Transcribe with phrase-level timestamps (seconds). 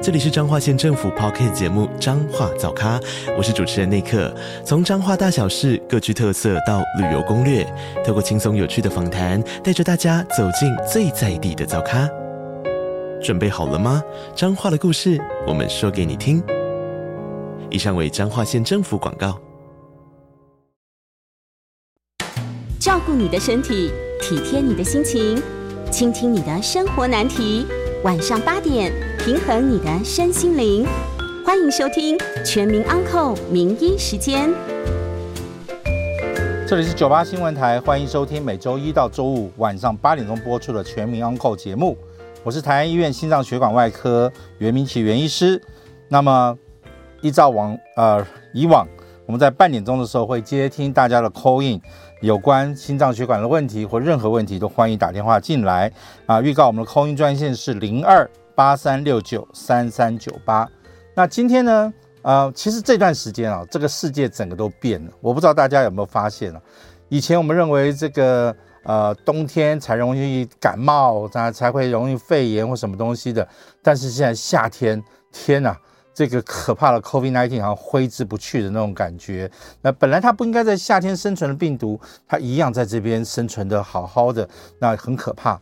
[0.00, 3.00] 这里是彰化县政府 Podcast 节目《彰化早咖》，
[3.36, 4.32] 我是主持人内克。
[4.64, 7.66] 从彰化大小事各具特色到旅游攻略，
[8.06, 12.08] 透过轻松有趣的访谈，带着大家走进最在地的早咖。
[13.20, 14.00] 准备好了吗？
[14.36, 16.40] 彰化的故事，我们说给你听。
[17.68, 19.36] 以上为彰化县政府广告。
[22.78, 23.90] 照顾你的身体，
[24.22, 25.42] 体贴你的心情，
[25.90, 27.66] 倾听你的生活难题。
[28.04, 28.92] 晚上八点，
[29.28, 30.86] 平衡你的身心灵。
[31.44, 34.48] 欢迎收听《全民安扣名医时间》。
[36.66, 41.94] 这里是九八新闻台，欢迎收听每周一到周五晚上八点钟播出的《全民安扣》节目。
[42.42, 45.62] 我是台安医院心脏血管外科袁明启袁医师。
[46.08, 46.56] 那么，
[47.20, 48.88] 依照往呃以往，
[49.26, 51.78] 我们在半点钟的时候会接听大家的 call in。
[52.22, 55.92] 有关心脏血管的问题或任何问题，都欢迎打电话进来
[56.24, 56.40] 啊！
[56.40, 58.28] 预告我们的 call in 专线是零二
[58.58, 60.68] 八三六九三三九八。
[61.14, 65.12] 那今天呢，呃，其实这段时间啊，这个世界整个都变了。
[65.20, 66.60] 我不知道大家有没有发现啊？
[67.08, 73.46] 以前我们认为这个呃冬天才容易感冒，才才会容易肺炎或什么东西的，
[73.80, 75.76] 但是现在夏天，天呐！
[76.12, 79.48] 这个可怕的 COVID-19 好像挥之不去的那种感觉。
[79.82, 84.48] 那本来它不应该在夏天生存的病毒，它一样在这边生存的好好的，
[84.80, 85.60] 那很可怕。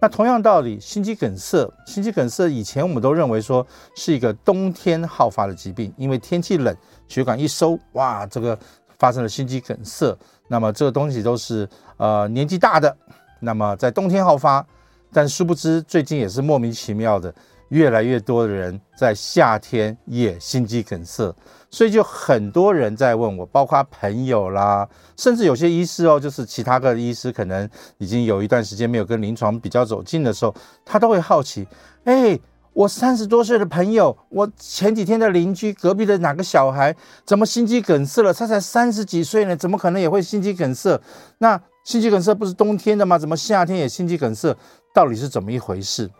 [0.00, 6.76] 那同样道理，心肌梗塞，心肌梗塞以前我们都认为说是一个冬天好发的疾病，因为天气冷，
[7.08, 8.56] 血管一收，哇，这个
[8.98, 10.16] 发生了心肌梗塞。
[10.46, 12.96] 那么这个东西都是呃年纪大的，
[13.40, 14.64] 那么在冬天好发，
[15.12, 17.34] 但殊不知最近也是莫名其妙的。
[17.68, 21.34] 越来越多的人在夏天也心肌梗塞，
[21.70, 27.68] 所以就很多人在问我，包括朋友啦，甚至有些医师哦，就是其他个医师，可能
[27.98, 31.66] 已经有一段时间没有跟临床比较走近的时候，他都会好奇，
[32.04, 32.38] 哎，
[32.72, 38.32] 我三十多岁的朋友，我前几天的邻居隔壁的哪个小孩怎么心肌梗塞了？
[38.32, 41.00] 他才三十几岁呢，怎么可能也会心肌梗塞？
[41.38, 43.18] 那心肌梗塞不是冬天的吗？
[43.18, 44.56] 怎么夏天也心肌梗塞？
[44.94, 46.10] 到底是怎么一回事？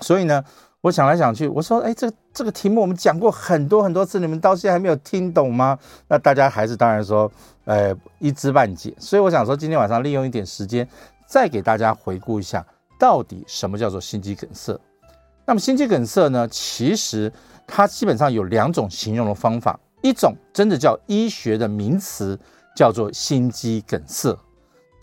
[0.00, 0.44] 所以呢，
[0.80, 5.78] 我想来想去，我说，哎，这个这个题目我们讲过很多很多次，你们到现在还没有听懂吗？
[6.08, 7.30] 那大家还是当然说，
[7.64, 8.94] 呃，一知半解。
[8.98, 10.86] 所以我想说，今天晚上利用一点时间，
[11.26, 12.64] 再给大家回顾一下，
[12.98, 14.78] 到底什么叫做心肌梗塞。
[15.44, 17.32] 那么心肌梗塞呢，其实
[17.66, 22.38] 它基本上有两种形容的方法，一种真的叫医学的名词，
[22.76, 24.36] 叫做心肌梗塞。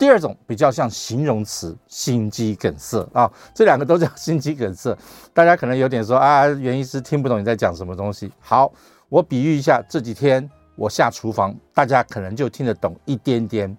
[0.04, 4.94] 第二种比较像形容词，心肌梗塞啊，这两个都叫心肌梗塞。
[5.32, 8.30] 大家可能有点说啊，袁医师听不懂你在讲什么东西。
[8.38, 8.70] 好，
[9.08, 13.74] 我比喻一下，这几天我下厨房，大家可能就听得懂一点点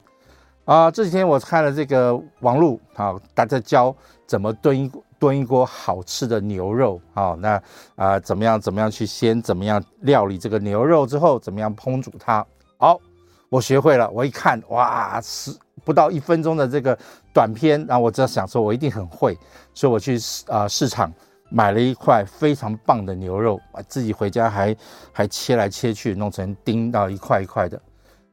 [0.64, 0.90] 啊。
[0.90, 7.62] 这几天我看了这个网路，好，大家教怎么炖一炖一锅好吃的牛肉，好，那
[7.96, 12.44] 啊怎么样怎么样去先怎么样料理这个牛肉之后，怎么样烹煮它？
[12.80, 13.00] 好，
[13.48, 14.10] 我学会了。
[14.10, 15.56] 我一看，哇，是。
[15.86, 16.98] 不到一分钟的这个
[17.32, 19.38] 短片，然后我就想说，我一定很会，
[19.74, 21.14] 所以我去市啊市场
[21.50, 24.76] 买了一块非常棒的牛肉，自己回家还
[25.14, 27.80] 还切来切去，弄成丁到一块一块的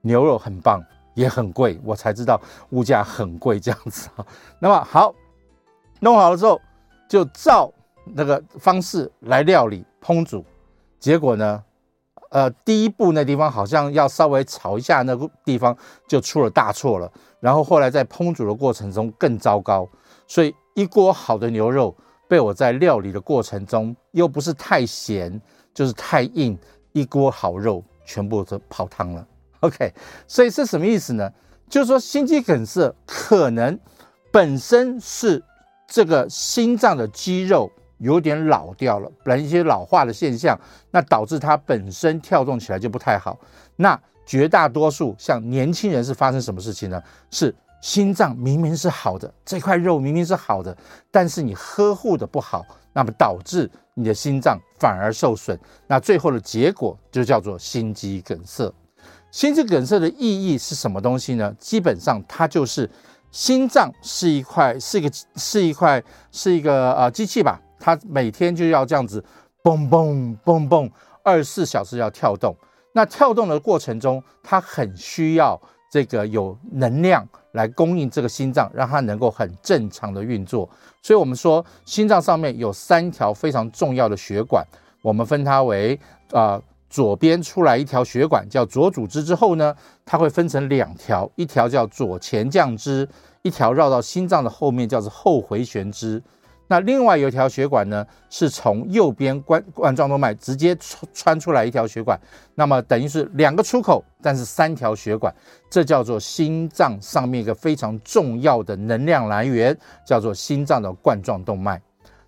[0.00, 0.82] 牛肉，很棒，
[1.14, 4.26] 也很贵，我才知道物价很贵这样子啊。
[4.58, 5.14] 那么好，
[6.00, 6.60] 弄好了之后，
[7.06, 7.70] 就照
[8.04, 10.44] 那个方式来料理烹煮，
[10.98, 11.62] 结果呢？
[12.32, 15.76] 呃，第一步那地方好像要稍微炒一下，那个地方
[16.08, 17.12] 就出了大错了。
[17.40, 19.86] 然后后来在烹煮的过程中更糟糕，
[20.26, 21.94] 所以一锅好的牛肉
[22.26, 25.38] 被我在料理的过程中又不是太咸，
[25.74, 26.58] 就是太硬，
[26.92, 29.26] 一锅好肉全部都泡汤了。
[29.60, 29.92] OK，
[30.26, 31.30] 所以是什么意思呢？
[31.68, 33.78] 就是说心肌梗塞可能
[34.30, 35.44] 本身是
[35.86, 37.70] 这个心脏的肌肉。
[38.02, 40.58] 有点老掉了，本来一些老化的现象，
[40.90, 43.38] 那导致它本身跳动起来就不太好。
[43.76, 47.02] 那绝大多数像年轻人是发生什么事情呢？
[47.30, 50.76] 是心脏明明是好的，这块肉明明是好的，
[51.10, 55.58] 但是你呵护的不好，那么导致你的心脏反而受损。
[55.86, 58.72] 那最后的结果就叫做心肌梗塞。
[59.30, 61.54] 心肌梗塞的意义是什么东西呢？
[61.58, 62.88] 基本上它就是
[63.30, 67.60] 心脏是一块，是一个，是一块，是一个呃机器吧。
[67.82, 69.22] 它每天就要这样子，
[69.60, 70.88] 嘣嘣嘣嘣，
[71.24, 72.54] 二十四小时要跳动。
[72.92, 80.68] 那跳动的过程中，它很需要这个有能量来供应这个心脏，让它能够很正常的运作。
[81.02, 84.64] 所以，我们说心脏上面有三条非常重要的血管，
[85.02, 85.98] 我们分它为
[86.30, 89.74] 啊、呃、左边出来一条血管叫左主支，之后呢，
[90.04, 93.08] 它会分成两条，一条叫左前降支，
[93.42, 96.22] 一条绕到心脏的后面叫做后回旋支。
[96.72, 102.18] 那另外有一条血管呢，是从右边冠冠状动脉直接穿穿出来一条血管，
[102.54, 105.30] 那么等于是两个出口，但是三条血管，
[105.68, 109.76] 这叫做心脏上面一个非常重要的能量来源，
[110.06, 111.78] 叫做心脏的冠状动脉。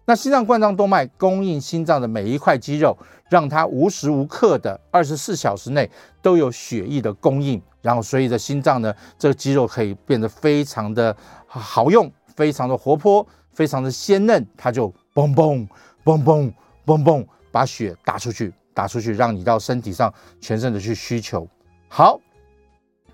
[0.05, 2.95] 那心脏冠状动脉供应心脏的每一块肌肉，
[3.31, 5.91] 让它无时无刻的二十四小时内
[6.21, 11.17] 都有血液的供应，然后所以的心脏呢，这个肌肉可以变得非常的
[11.47, 13.27] 好用，非常的活泼。
[13.55, 15.67] 非常的鲜嫩，它就嘣嘣
[16.05, 16.53] 嘣嘣
[16.85, 21.49] 嘣嘣把血打出去，打出去，让你到身体上全身的去需求。
[21.89, 22.21] 好，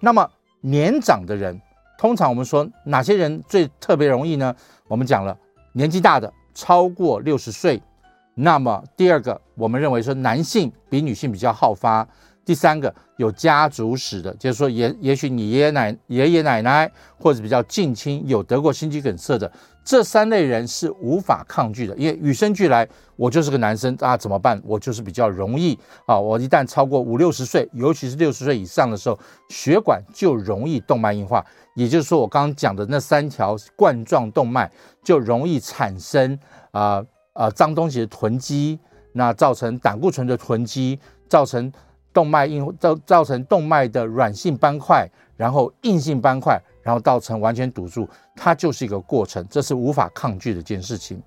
[0.00, 0.28] 那么
[0.60, 1.60] 年长的人，
[1.98, 4.54] 通常我们说哪些人最特别容易呢？
[4.88, 5.36] 我们讲了
[5.72, 7.80] 年纪大的，超过六十岁。
[8.34, 12.08] 那么第二个，我们认为说男性比女性比较好发。
[12.44, 19.50] 第三个有家族史的，就是说也也许你爷爷奶爷爷奶奶或者比较近亲有得过心肌梗塞的。
[19.82, 24.60] 这三类人是无法抗拒的，因为与生俱来，我就是个男生啊，怎么办？
[24.64, 25.76] 我就是比较容易
[26.06, 31.44] 啊，我一旦超过五六十岁，尤其是六十岁以上的时候，血管就容易动脉硬化。
[31.74, 34.70] 也就是说，我刚刚讲的那三条冠状动脉
[35.02, 36.38] 就容易产生
[36.72, 37.02] 啊
[37.32, 38.78] 啊脏东西的囤积，
[39.14, 41.72] 那造成胆固醇的囤积，造成
[42.12, 46.60] 动脉硬造造成动脉的软性斑块，然后硬性斑块。
[46.82, 51.22] 然后造成完全堵住，它就是一个过程，这是无法抗拒的一件事情。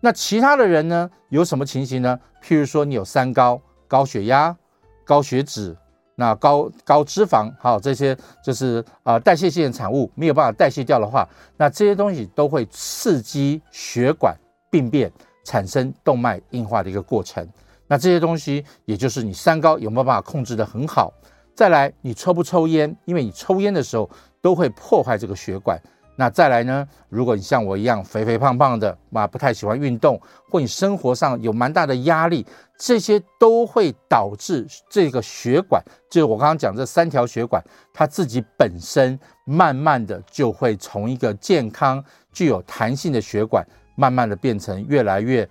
[0.00, 1.08] 那其他的人呢？
[1.28, 2.18] 有什么情形呢？
[2.42, 4.56] 譬如说你有三高：高血压、
[5.04, 5.76] 高血脂、
[6.14, 11.28] 那高高脂肪，还有，这些就是啊、呃、代谢性的产物没有办法代谢掉的话，
[11.58, 14.34] 那这些东西都会刺激血管
[14.70, 15.12] 病变，
[15.44, 17.46] 产生动脉硬化的一个过程。
[17.94, 21.14] 那这些东西，也就是你三高有没有办法控制得很好？
[21.54, 22.92] 再来，你抽不抽烟？
[23.04, 24.10] 因为你抽烟的时候。
[24.44, 25.80] 都会破坏这个血管。
[26.16, 26.86] 那再来呢？
[27.08, 30.20] 如果你像我一样肥肥胖胖的，啊，不太喜欢运动，
[30.50, 32.44] 或你生活上有蛮大的压力，
[32.78, 37.64] 这些都会导致这个血管，就是我刚刚讲这三条血管，
[37.94, 43.66] 它自己本身慢慢的就会从一个健康、具有弹性的血管，
[43.96, 45.48] 慢慢的变成越来越。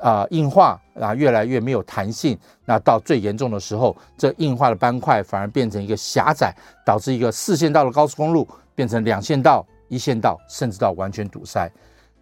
[0.00, 2.38] 啊、硬化啊，越来越没有弹性。
[2.64, 6.54] 那到最严重的时候，这硬化的斑块反而变成一个狭窄，
[6.84, 11.70] 导致一个四线道的高速公路变成两线道、一线道，甚至到完全堵塞。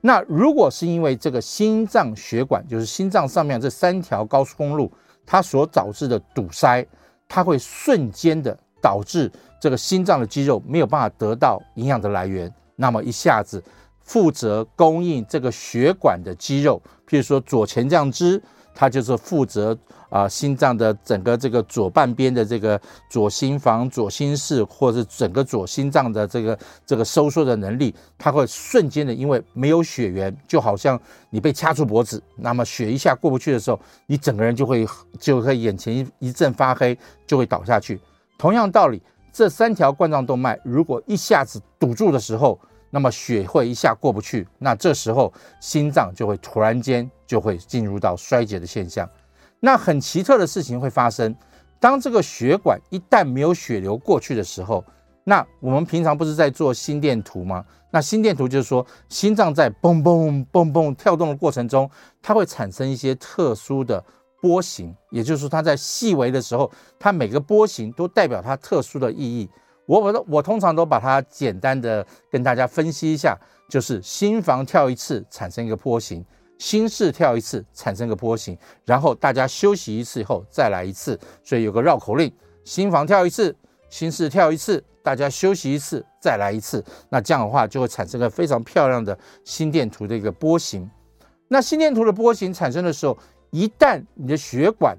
[0.01, 4.93] 那如果是因为这个心脏血管，就是心脏上面这三条高速公路，
[5.27, 6.87] 它所导致的堵塞，
[7.29, 13.63] 它会瞬间的导致这个心脏的肌肉没有办法得到营养的来源，那么一下子。
[14.09, 18.43] 负责供应这个血管的肌肉，譬如说左前降支，
[18.75, 19.77] 它就是负责
[20.09, 34.89] 啊心脏的整个这个左半边的这个左心房、左心室，或者是整个左心脏的这个这个收缩的能力，它会瞬间的，因为没有血源，就好像你被掐住脖子，那么血一下过不去的时候，你整个人就会
[35.21, 38.01] 就会眼前一一阵发黑，就会倒下去。
[38.39, 42.59] 同样道理，这三条冠状动脉如果一下子堵住的时候，
[42.91, 49.09] 那么血会一下过不去，那这时候心脏就会突然间就会进入到衰竭的现象。
[49.61, 51.35] 那很奇特的事情会发生，
[51.81, 54.85] 当这个血管一旦没有血流过去的时候，
[55.25, 57.65] 那我们平常不是在做心电图吗？
[57.91, 61.91] 那心电图就是说，心脏在嘣嘣嘣嘣跳动的过程中，
[62.23, 64.03] 它会产生一些特殊的
[64.41, 69.49] 波形，也就是说，它在细微的时候，它每个波形都代表它特殊的意义。
[69.89, 73.35] 我我我通常都把它简单的跟大家分析一下，
[73.71, 76.23] 就是心房跳一次产生一个波形，
[76.59, 82.31] 心室跳一次产生个波形，然后大家休息一次以后再来一次，所以有个绕口令：
[82.65, 83.57] 心房跳一次，
[83.89, 86.85] 心室跳一次，大家休息一次再来一次。
[87.09, 90.89] 那这样的话就会产生个非常漂亮的心电图的一个波形。
[91.49, 93.17] 那心电图的波形产生的时候，
[93.53, 94.95] 一旦你的血管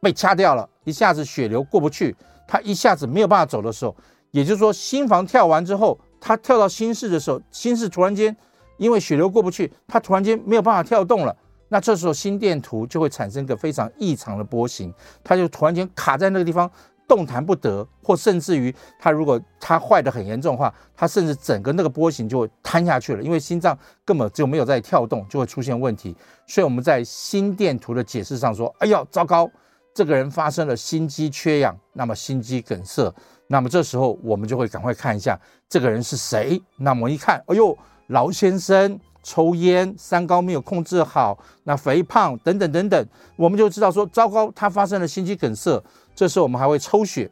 [0.00, 2.16] 被掐掉了，一下子血流过不去。
[2.46, 3.94] 他一下子没有办法走的时候，
[4.30, 8.34] 也就是说，心房跳完之后，他跳到心室的时候，心室突然间
[8.76, 11.34] 因为血流过不去，他突然间没有办法跳动了。
[11.68, 14.92] 那这时候心电图就会产生一个非常异常的波形，
[15.24, 16.70] 他就突然间卡在那个地方
[17.08, 26.14] 动弹不得，或甚至于他如果他坏得很严重的话，他甚至整个那个波形就会瘫下去了，因为心脏根本就没有在跳动，就会出现问题。
[26.46, 29.50] 所以我们在心电图的解释上说：“哎呦，糟糕！”
[29.96, 33.10] 这个人发生了心肌缺氧，那么心肌梗塞
[33.46, 36.60] 那么这时候我们就会赶快看一下这个人是谁。
[36.76, 37.74] 那么一看，哎呦，
[38.08, 45.82] 老先生抽烟，三高没有控制好，那肥胖等等等等，我们就知道说，糟糕，他发生了心肌梗塞。
[46.14, 47.30] 这时候我们还会抽血，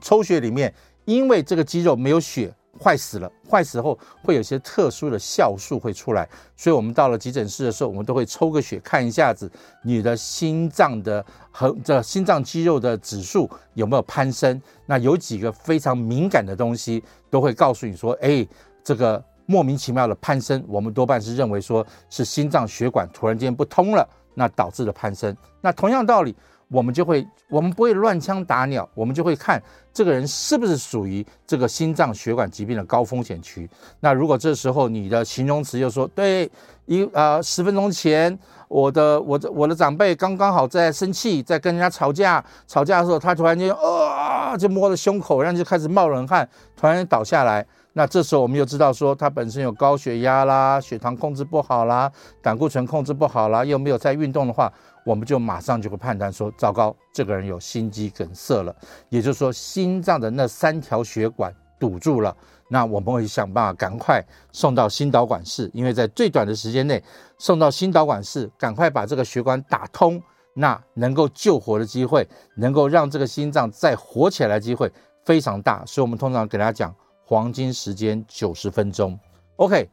[0.00, 0.74] 抽血里面
[1.04, 2.52] 因为这个肌肉没有血。
[2.78, 9.50] 坏死了，坏死后会有些特殊的酵素会出来，所以我们到了急诊室的时候，我们都会抽个血看一下子
[9.82, 14.60] 你的心脏的和这心脏肌肉的指数有没有攀升。
[14.86, 18.46] 那有几个非常敏感的东西都会告诉你说，哎，
[18.84, 25.36] 这个莫名其妙的攀升，我们多半是认为说是心脏血管突然间不通了，那导致的攀升。
[25.60, 26.34] 那同样道理。
[26.70, 29.60] 我们就会，我们不会乱枪打鸟，我们就会看
[29.92, 33.68] 这个人是不是属于这个心脏血管疾病的高风险区。
[33.98, 36.50] 那如果这时候你的形容词又说，对，
[36.86, 47.66] 一呃十分钟前我的我的我的长辈刚刚好在生气，在跟人家吵架，吵架的时候他突然间啊、就摸着胸口，然后就开始冒冷汗，突然倒下来。
[47.92, 54.72] 那这时候我们又知道说他本身有高血压啦，血糖控制不好啦，胆固醇控制不好啦，又没有在运动的话。
[55.06, 58.76] 我们就马上就会判断说，糟糕，这个人有心肌梗塞了，
[59.08, 62.36] 也就是说，心脏的那三条血管堵住了。
[62.68, 67.02] 那我们会想办法赶快送到心导管室，因为在最短的时间内
[67.38, 74.92] 送到心导管室，赶快把这个血管打通，那能够救活的机会，能够让这个心脏再活起来的机会
[75.24, 75.82] 非常大。
[75.86, 76.94] 所以，我们通常给大家讲
[77.30, 79.16] 黄金时间九十分钟。
[79.54, 79.88] OK，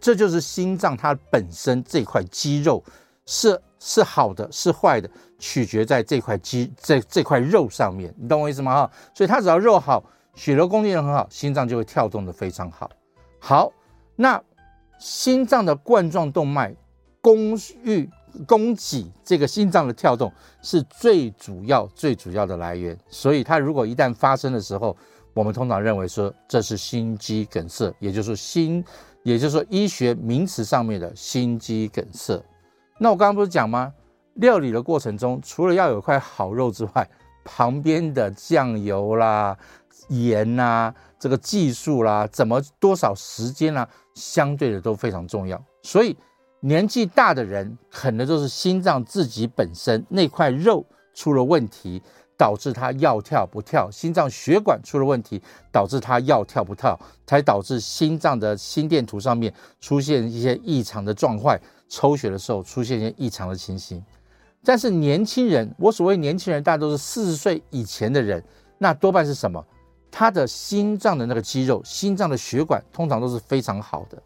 [0.00, 2.82] 这就是心脏它本身这块肌肉
[3.26, 3.60] 是。
[3.82, 8.74] 是好的，是坏的，取决在这块肌这这块肉上面，你懂我意思吗？
[8.74, 10.04] 哈，所以它只要肉好，
[10.34, 12.90] 血流供应很好，心脏就会跳动的非常好。
[13.38, 13.72] 好，
[14.16, 14.38] 那
[14.98, 16.76] 心脏的冠状动脉
[17.22, 18.06] 供予
[18.46, 20.30] 供给这个心脏的跳动
[20.60, 24.94] 是最主要最主要的来源，所以它如果一旦发生的时候，
[25.34, 28.84] 我们通常认为说这是心肌梗塞，也就是心，
[29.22, 32.42] 也就是说医学名词上面的心肌梗塞。
[32.98, 33.92] 那我刚刚不是讲吗？
[34.34, 37.08] 料理的过程中，除了要有块好肉之外，
[37.44, 39.56] 旁边的酱油啦、
[40.08, 45.62] 盐啦、这个技术啦、怎么多少时间啦，相对的都非常重要。
[45.82, 46.16] 所以
[46.60, 50.84] 年纪大的人，可能都是心脏自己本身那块肉
[51.14, 52.02] 出了问题，
[52.40, 61.54] 导致他要跳不跳；心脏血管出了问题，导致他要跳不跳，才导致心脏的心电图上面出现一些异常的状况。
[61.86, 64.02] 抽血的时候出现一些异常的情形，
[64.64, 68.42] 但是年轻人，我所谓年轻人，大多是四十岁以前的人，
[68.78, 69.62] 那多半是什么？
[70.10, 74.22] 他的心脏的那个肌肉、心脏的血管通常都是非常好的，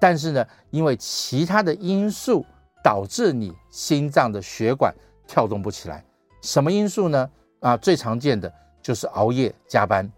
[0.00, 2.46] 但是呢，因为其他的因素
[2.82, 4.94] 导致你心脏的血管
[5.26, 6.02] 跳动不起来。
[6.40, 7.28] 什么因素呢？
[7.60, 10.10] 啊，最常见的就是熬夜加班。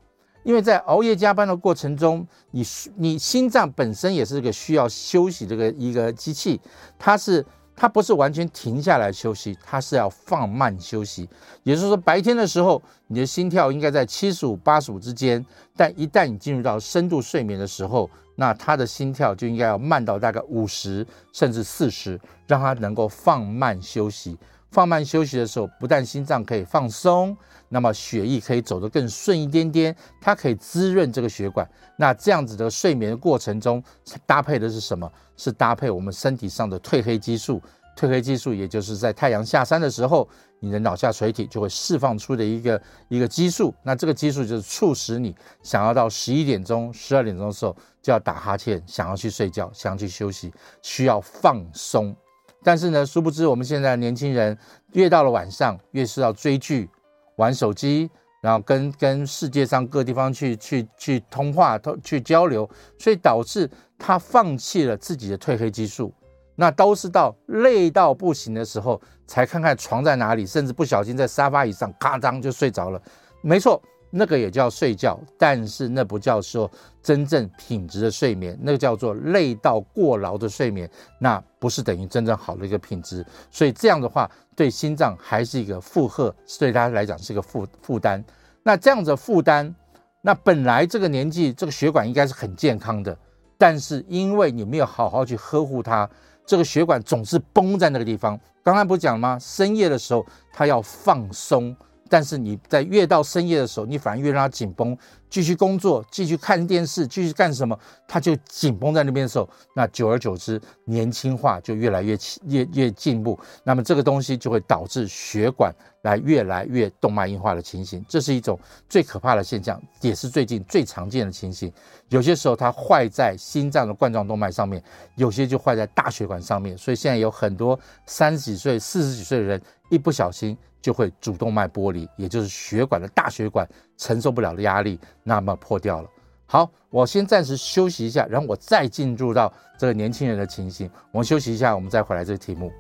[0.43, 2.65] 因为在熬夜加班的过程中，你
[2.97, 6.59] 你心脏本身也是一个需要休息这个一个机器，
[6.99, 7.45] 它是
[7.77, 11.29] 它不是完全停下来休息，它是要放慢休息。
[11.63, 15.45] 也就是说，白天的时候你的心跳应该在七十五八十五之间，
[15.77, 24.39] 但一旦你进入到深度睡眠的时候，那它的心跳就应该要慢到大概五十甚至四十，让它能够放慢休息。
[24.71, 27.37] 放慢休息的时候，不但心脏可以放松。
[27.73, 31.69] 那么血液可以走得更顺一点点，它可以滋润这个血管。
[31.97, 33.83] 那这样子的睡眠的过程中，
[34.27, 35.11] 搭配的是什么？
[35.37, 37.63] 是搭配我们身体上的褪黑激素。
[37.97, 43.73] 褪黑激素也就是在太阳下山的时候，你的脑下垂体就会释放出的一个一个激素。
[43.85, 52.17] 那这个激素就是促使你想要到十一点钟、十二点钟的时候就要打哈欠，想要去睡觉，想要去休息，需要放松。
[52.63, 54.57] 但是呢，殊不知我们现在年轻人
[54.93, 56.89] 越到了晚上，越是要追剧。
[57.37, 58.11] 玩手机，
[58.43, 66.13] 然后跟跟世界上各地方去去去通话、通去交流，所以导致他放弃了自己的褪黑激素。
[66.55, 73.01] 那都是到累到不行的时候，才看看床在哪里，甚至不小心在沙发椅上咔当就睡着了。
[73.41, 73.83] 没错。
[74.11, 76.69] 那个也叫睡觉，但是那不叫说
[77.03, 83.25] 真正品质的睡眠，那个叫做累到过劳的睡眠，那不是等于真正好的一个品质。
[83.51, 88.23] 所以这样的话，对心脏还是一个负荷，对他来讲是一个负负担。
[88.63, 89.73] 那这样子负担，
[90.21, 93.17] 那本来这个年纪这个血管应该是很健康的，
[93.57, 96.09] 但是因为你没有好好去呵护它，
[96.45, 98.39] 这个血管总是绷在那个地方。
[98.63, 99.39] 刚才不是讲了吗？
[99.41, 101.75] 深夜的时候它要放松。
[102.11, 104.99] 但是你在越到深夜的时候，你反而越让它紧绷，
[105.31, 113.39] 继续工作，继续看电视，继续干什么，它就紧绷在那边的时候，那久而久之，年轻化就越来越越越进步。
[113.63, 121.73] 那么这个东西就会导致血管来越来越动脉硬化的情形，这是一种最可怕的现象，也是最近最常见的情形。
[122.09, 124.83] 有些时候它坏在心脏的冠状动脉上面，
[125.15, 126.77] 有些就坏在大血管上面。
[126.77, 130.59] 所以现在有很多三十几岁、四十几岁的人，一不小心。
[130.81, 136.09] 就会主动脉剥离，也就是血管的大血管承受不了的压力，那么破掉了。
[136.47, 140.91] 好，我先暂时休息一下，然后我再进入到这个年轻人的情形。
[141.13, 142.73] 我们休息一下，我们再回来这个题目。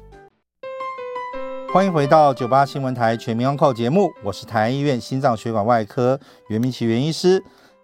[1.73, 7.41] 欢迎回到九八新闻台全民安扣节目，我是台安医院心脏血管外科袁明奇袁医师。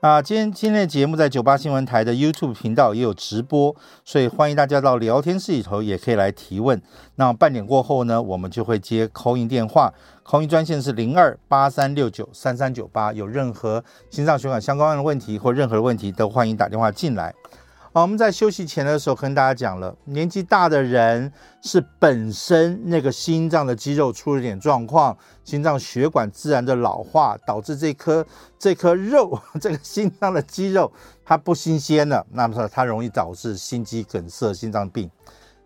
[0.06, 6.80] 啊，今天今天的节目在九八新闻台的 YouTube 频道也有直播，所以欢迎大家到聊天室里头也可以来提问。
[7.16, 9.92] 那半点过后呢，我们就会接 call in 电话
[10.25, 17.34] ，call in 专线是零二八三六九三三九八，有任何心脏血管相关的问题或任何的问题都欢迎打电话进来。
[17.96, 28.22] 好，我们在休息前的时候跟大家讲了，年纪大的人是本身那个心脏的肌肉出了点状况，心脏血管自然的老化，导致这颗
[28.58, 30.92] 这颗肉， 这个心脏的肌肉
[31.24, 35.10] 它不新鲜了，那么说它容易导致心肌梗塞、心脏病。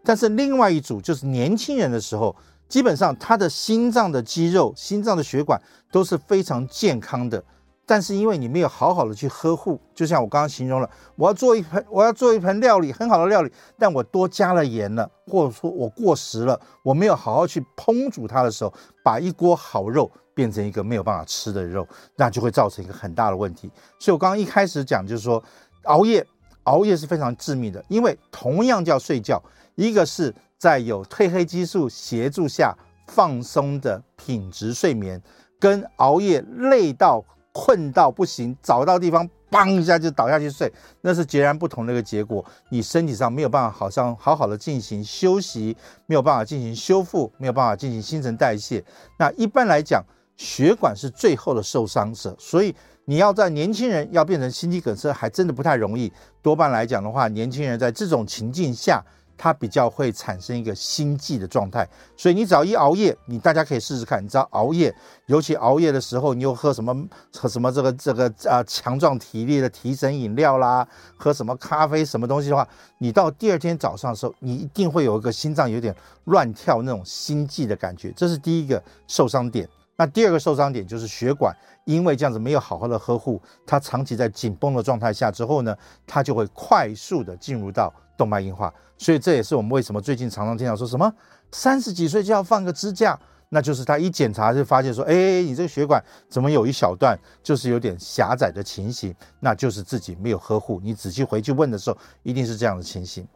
[0.04, 2.36] 但是另外一组就是年轻人的时候，
[2.68, 5.60] 基本上他的心脏的肌肉、心脏的血管
[5.90, 7.42] 都是非常健康的。
[7.90, 23.68] 但是因为你没有好好的去呵护，就像我刚刚形容了，我要做一盆，我要做一盆料理，很好的料理，但我多加了盐了，或者说我过时了，我没有好好去烹煮它的时候，把一锅好肉变成一个没有办法吃的肉，那就会造成一个很大的问题。
[23.98, 25.42] 所以我刚刚一开始讲就是说，
[25.86, 26.24] 熬夜，
[26.62, 29.42] 熬夜是非常致命的，因为同样叫睡觉，
[29.74, 32.72] 一个是在有褪黑激素协助下
[33.08, 35.20] 放松的品质睡眠，
[35.58, 37.24] 跟熬夜累到。
[37.52, 42.44] 困到不行，找到地方，嘣一下就倒下去睡，那是截然不同的一个结果。
[42.68, 45.76] 你身体上没有办法好像好好的进行休息，
[46.06, 48.84] 没有办法进行修复，没有办法进行新陈代谢。
[49.18, 50.04] 那一般来讲，
[50.36, 56.12] 血管是最后的受伤者，所以你要在年轻人要变成心肌梗塞，还真的不太容易。
[56.40, 59.04] 多半来讲的话，年轻人在这种情境下。
[59.42, 64.22] 它比较会产生一个心悸的状态，所以你只要一熬夜，你大家可以试试看。
[64.22, 66.94] 你知道熬夜，尤其熬夜的时候，你又喝什么
[67.34, 79.66] 喝什么这个这个啊强壮体力的提神饮料啦，喝什么咖啡什么东西的话，你到第二天早上的时候，你一定会有一个心脏有点乱跳那种心悸的感觉，这是第一个受伤点。
[79.96, 81.54] 那第二个受伤点就是血管，
[81.86, 85.74] 因为这样子没有好好的呵护，它长期在紧绷的状态下之后呢，
[86.06, 88.70] 它就会快速的进入到动脉硬化。
[88.98, 91.10] 所以这也是我们为什么最近常常听到说什么
[91.50, 100.78] 三十几岁就要放个支架，那就是他一检查就发现说，哎，你这个血管怎么有一小段就是有点狭窄的情形，那就是自己没有呵护。
[100.84, 103.26] 你仔细回去问的时候，一定是这样的情形。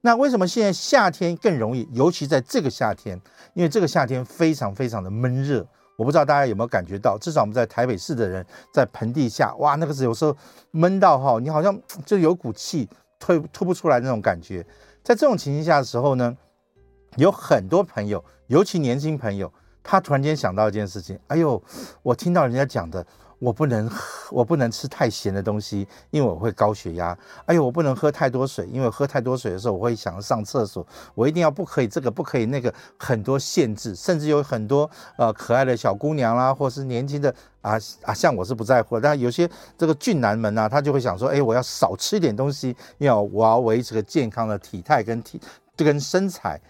[0.00, 1.88] 那为什么现在夏天更容易？
[1.92, 3.16] 尤其在这个夏天，
[3.54, 5.64] 因为这个夏天非常非常的闷热。
[5.96, 10.36] 我不知道大家有没有感觉到，至少我们在台北市的人在盆地下，哇，那个是有时候
[10.72, 12.88] 闷到哈，你好像就有股气
[13.22, 14.66] 推吐不出来那种感觉。
[15.04, 16.36] 在这种情形下的时候呢，
[17.16, 21.62] 有很多朋友，尤其年轻朋友，他突然间想到一件事情，哎呦，
[22.02, 23.06] 我听到人家讲的。
[23.42, 27.18] 我不能喝，我不能吃太咸的东西，因为我会高血压。
[27.44, 30.86] 哎呦，我不能喝太多水，因为喝太多水的时候，我会想要上厕所。
[31.16, 37.72] 我一定要不可以这个，不可以那个，很多限制，甚至有很多呃可爱的小姑娘啦，或是年轻的啊
[38.04, 45.40] 啊，像我是不在乎，但有些这个俊男们呢、他就会想说，哎，我要少吃一点东西，要我要维持个健康的体态跟体
[45.76, 46.60] 跟身材。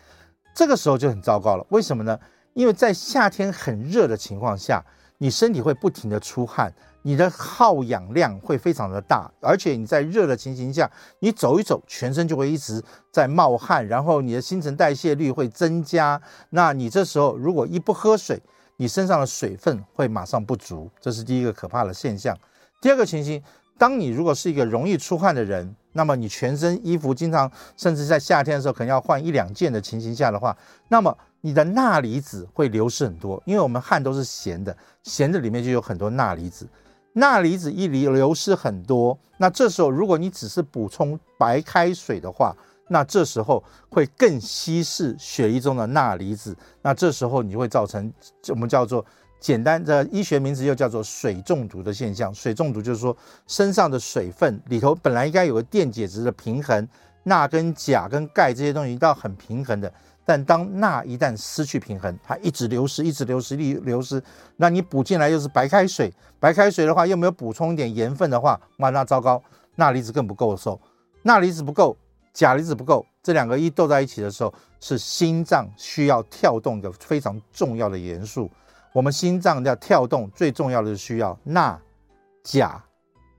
[0.54, 2.18] 这个时候就很糟糕了，为什么呢？
[2.54, 4.82] 因为在夏天很热的情况下。
[5.22, 12.82] 你身体会不停的出汗，你的耗氧量会非常的大，而且你在热的情形下，你走一走，全身就会一直
[13.12, 16.20] 在冒汗，然后你的新陈代谢率会增加。
[16.50, 18.42] 那你这时候如果一不喝水，
[18.78, 22.36] 你身上的水分会马上不足，这是第一个可怕的现象。
[22.80, 23.40] 第二个情形，
[23.78, 30.56] 当你如果是一个容易出汗的人，那么你全身衣服经常，甚至在夏天的时候可能要换一两件的情形下的话，
[30.88, 31.16] 那么。
[31.42, 36.66] 你的钠离子会流失很多，因为我们汗都是咸的，咸的里面就有很多钠离子。
[37.14, 42.56] 钠离子一离流失很多，那这时候如果你只是补充白开水的话，
[42.88, 48.10] 那这时候会更稀释血液中的钠离子，那这时候你会造成
[48.48, 49.04] 我们叫做
[49.40, 52.32] 简单的医学名词又叫做水中毒的现象。
[52.32, 53.14] 水中毒就是说
[53.46, 56.88] 身上的水分里头本来应该有个电解质的平衡，
[57.24, 59.92] 钠跟钾跟钙这些东西到很平衡的。
[60.24, 64.22] 但当钠一旦失去平衡，它一直流失，一直流失，力流失，
[64.56, 69.42] 那你补进来又是白开水，白开水的话又没有补充一点盐分的话，哇，那糟糕，
[69.74, 70.80] 钠离子更不够的时候，
[71.22, 71.96] 钠离子不够，
[72.32, 78.50] 钾离子不够，这两个一斗在一起的时候，是心脏需要跳动的非常重要的元素。
[78.92, 81.80] 我们心脏要跳动，最重要的是需要钠、
[82.44, 82.82] 钾、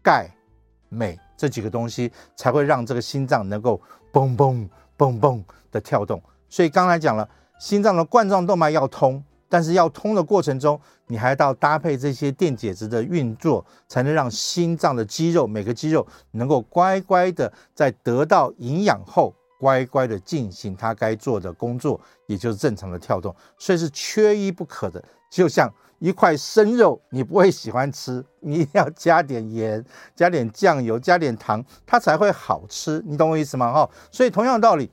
[0.01, 0.29] 钙、
[0.89, 3.79] 镁这几个东西，才会让这个心脏能够
[4.11, 4.67] 嘣嘣
[4.97, 6.21] 嘣嘣的跳动。
[6.53, 23.35] 所以刚才讲了，心脏的冠状动脉要通，但是要通的过程中，你还要搭配这些电解质的运作，才能让心脏的肌肉每个肌肉能够乖乖的在得到营养后，乖乖的进行它该做的工作，也就是正常的跳动。
[23.57, 25.03] 所以是缺一不可的。
[25.31, 29.83] 就像一块生肉，你不会喜欢吃，你一定要加点盐、
[30.15, 33.01] 加点酱油、加点糖，它才会好吃。
[33.07, 33.73] 你懂我意思吗？
[33.73, 34.91] 哈，所以同样道理，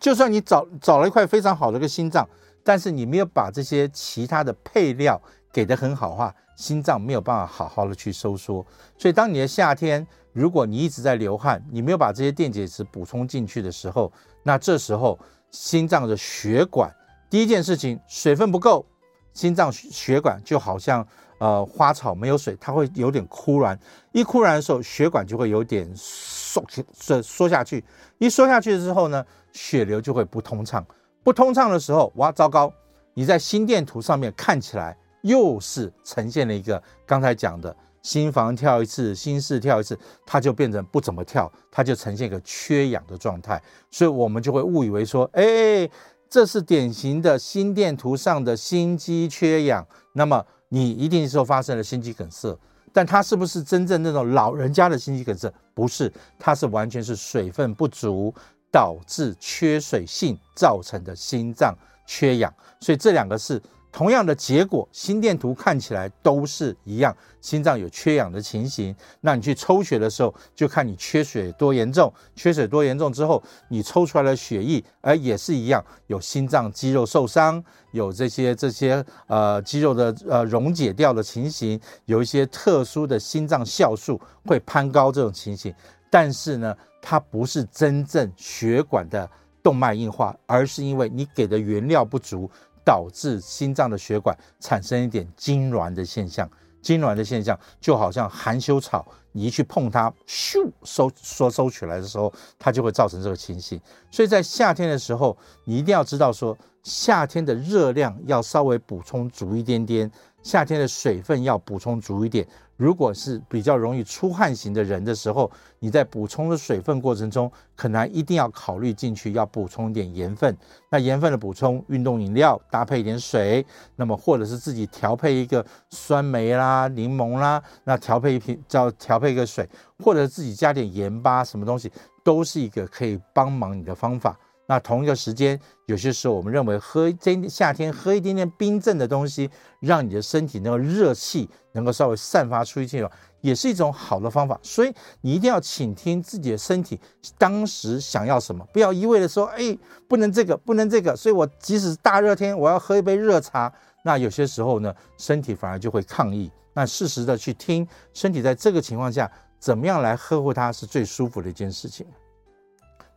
[0.00, 2.28] 就算你找找了一块非常好的一个心脏，
[2.62, 5.20] 但是你没有把这些其他的配料
[5.52, 8.64] 给得很好的话，心脏没有办法好好的去收缩。
[8.98, 15.18] 所以当你的夏天，如果你一直在流汗，你没有把这些电解质补充进去的时候，那这时候
[15.50, 16.94] 心脏的血管
[17.28, 18.84] 第一件事情，水分不够。
[19.32, 21.06] 心脏血管就好像
[21.38, 23.78] 呃花草没有水，它会有点枯然。
[24.10, 27.84] 一枯然的时候，血管就会有点缩缩缩下去。
[28.18, 30.84] 一缩下去之后呢，血流就会不通畅。
[31.22, 32.72] 不通畅的时候，哇，糟糕！
[33.14, 43.62] 你在心电图上面看起来又是呈现了一个刚才讲的心房跳一次，心室跳一次，它就变成不怎么跳，它就呈现一个缺氧的状态。
[43.90, 45.88] 所以我们就会误以为说，哎。
[46.32, 52.56] 这是典型的心电图上的心肌缺氧，那么你一定是说发生了心肌梗塞，
[52.92, 55.52] 但它是不是真正那种老人家的心肌梗塞？
[55.74, 58.32] 不是，它是完全是水分不足
[58.70, 61.74] 导致缺水性造成的心脏
[62.06, 63.60] 缺氧，所以这两个是。
[63.92, 68.94] 同样的结果，心电图看起来都是一样，心脏有缺氧的情形。
[69.20, 85.74] 那你去抽血的时候，就看你缺水多严重，缺水多严重之后，你抽出来的血液，哎，也是一样，有心脏肌肉受伤，有这些这些呃肌肉的呃溶解掉的情形，有一些特殊的心脏酵素会攀高这种情形。
[86.08, 89.30] 但是呢，它不是真正血管的
[89.62, 92.50] 动脉硬化，而是因为你给的原料不足。
[92.82, 96.50] 导致心脏的血管产生一点痉挛的现象，
[96.82, 103.78] 痉挛的现象就好像含羞草，你一去碰它，咻收缩收起来的时候，它就会造成这个情形。
[104.10, 110.10] 所以在夏天的时候，你一定要知道说，夏天的热量要稍微补充足一点点，
[110.42, 112.48] 夏天的水分要补充足一点。
[112.80, 120.56] 如果是比较容易出汗型的人的时候，你在补充的水分过程中，可能一定要考虑进去要补充一点盐分。
[120.88, 123.62] 那盐分的补充，运动饮料搭配一点水，
[123.96, 129.68] 那么或者是自己调配一个酸梅啦、柠檬啦，那调配一瓶叫调配一个水，
[130.02, 131.92] 或者自己加点盐巴，什么东西
[132.24, 134.34] 都是一个可以帮忙你的方法。
[134.70, 143.04] 那同一个时间，有些时候我们认为喝这夏天喝一点点冰镇的东西，让你的身体那个热气能够稍微散发出去，
[143.40, 144.56] 也是一种好的方法。
[144.62, 147.00] 所以你一定要倾听自己的身体
[147.36, 151.16] 当时想要什么，不要一味的说，哎，不能这个，不能这个。
[151.16, 153.72] 所以我即使大热天我要喝一杯热茶，
[154.04, 156.48] 那有些时候呢，身体反而就会抗议。
[156.74, 159.28] 那适时的去听身体在这个情况下
[159.58, 162.06] 怎么样来呵护它，是最舒服的一件事情。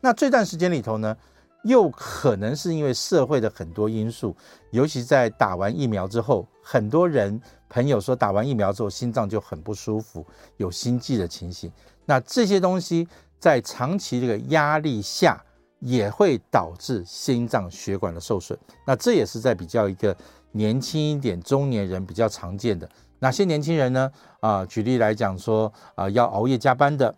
[0.01, 1.15] 那这段时间里头呢，
[1.63, 4.35] 又可能是因为社会的很多因素，
[4.71, 10.25] 尤其在打完疫苗之后，很多人朋友说打完疫苗之后心脏就很不舒服，
[10.57, 11.71] 有心悸的情形。
[12.05, 13.07] 那这些东西
[13.39, 15.41] 在长期这个压力下，
[15.79, 18.57] 也会导致心脏血管的受损。
[18.85, 20.15] 那这也是在比较一个
[20.51, 22.89] 年轻一点中年人比较常见的。
[23.19, 24.11] 哪些年轻人呢？
[24.41, 27.15] 啊，举例来讲说，啊，要熬夜加班的，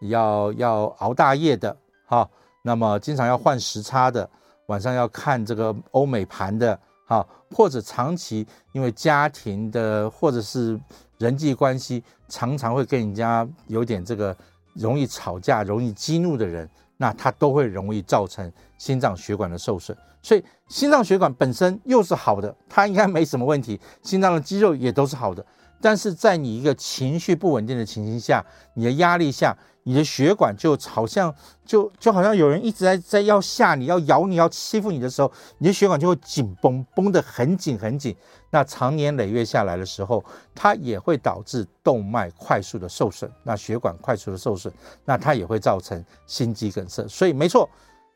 [0.00, 1.74] 要要熬大夜的，
[2.04, 2.28] 哈。
[2.62, 4.28] 那么经常要换时差的，
[4.66, 10.78] 晚上要看这个欧美盘的，哈，或者长期因为家庭的或者是
[11.18, 14.36] 人际关系，常常会跟人家有点这个
[14.74, 19.96] 容易吵架、容易激怒的人，那他都会容易造成心脏血管的受损。
[20.20, 25.44] 所以心脏血管本身又是好的，它应该没什么问题，心脏的肌肉也都是好的。
[25.80, 28.44] 但是在你一个情绪不稳定的情形下，
[28.74, 29.56] 你的压力下，
[29.88, 38.14] 你的血管就好像就就好像有人一直在在要吓你，要咬你，要欺负你的时候，你的血管就会紧绷，绷得很紧很紧。
[38.50, 40.22] 那长年累月下来的时候，
[40.54, 44.70] 它也会导致动脉快速的受损，那血管快速的受损，
[45.06, 47.08] 那它也会造成心肌梗塞。
[47.08, 47.66] 所以没错，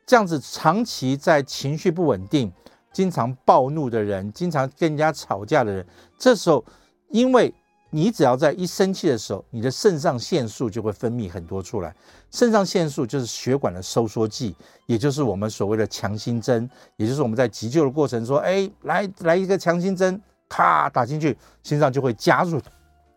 [0.05, 2.53] 这样子长期在情绪不稳定、
[2.91, 5.83] 经常暴怒的人，经常跟人家吵架的人，
[6.19, 6.63] 这时候，
[7.09, 7.51] 因为
[7.95, 11.95] 你只要在一生气的时候，你的肾上腺素就会分泌很多出来。
[12.31, 14.55] 肾上腺素就是血管的收缩剂，
[14.87, 22.59] 也就是我们所谓的强心针，也就是我们在急救的过程说，哎，来来一个强心针，咔打进去，心脏就会加速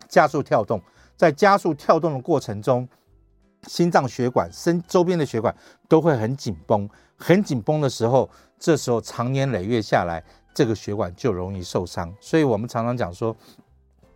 [0.08, 0.78] 加速跳动，
[1.16, 2.86] 在加速跳动的过程中。
[3.66, 5.52] 心脏血管、身周边的血管
[5.88, 8.28] 都会很紧绷，很紧绷的时候，
[8.60, 10.22] 这时候长年累月下来，
[10.54, 12.14] 这个血管就容易受伤。
[12.20, 13.34] 所以我们常常讲说，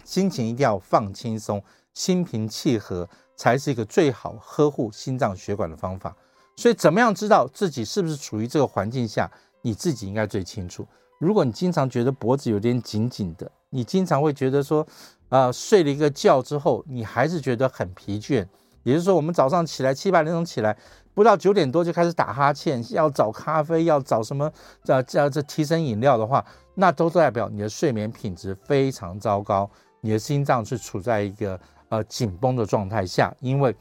[0.05, 1.63] 心情一定要放轻松，
[1.95, 6.15] 心平气和才是一个最好呵护心脏血管的方法。
[6.57, 9.31] 所以，怎么样知道自己是不是处于这个环境下，
[9.63, 10.87] 你自己应该最清楚。
[11.19, 14.83] 如果你经常觉得脖子有点紧紧的，你经常会觉得说，
[15.29, 18.47] 啊、呃，睡了一个觉之后，你还是觉得很疲倦。
[18.83, 20.75] 也就是说，我们早上起来七八点钟起来，
[21.13, 24.51] 不到九点多就开始打哈欠，要找咖啡，要找什么
[24.83, 26.43] 叫叫这提神饮料的话，
[26.75, 31.59] 那都代表你的睡眠品质非常糟糕，你的心脏是处在一个
[31.89, 33.75] 呃紧绷的状态下，因为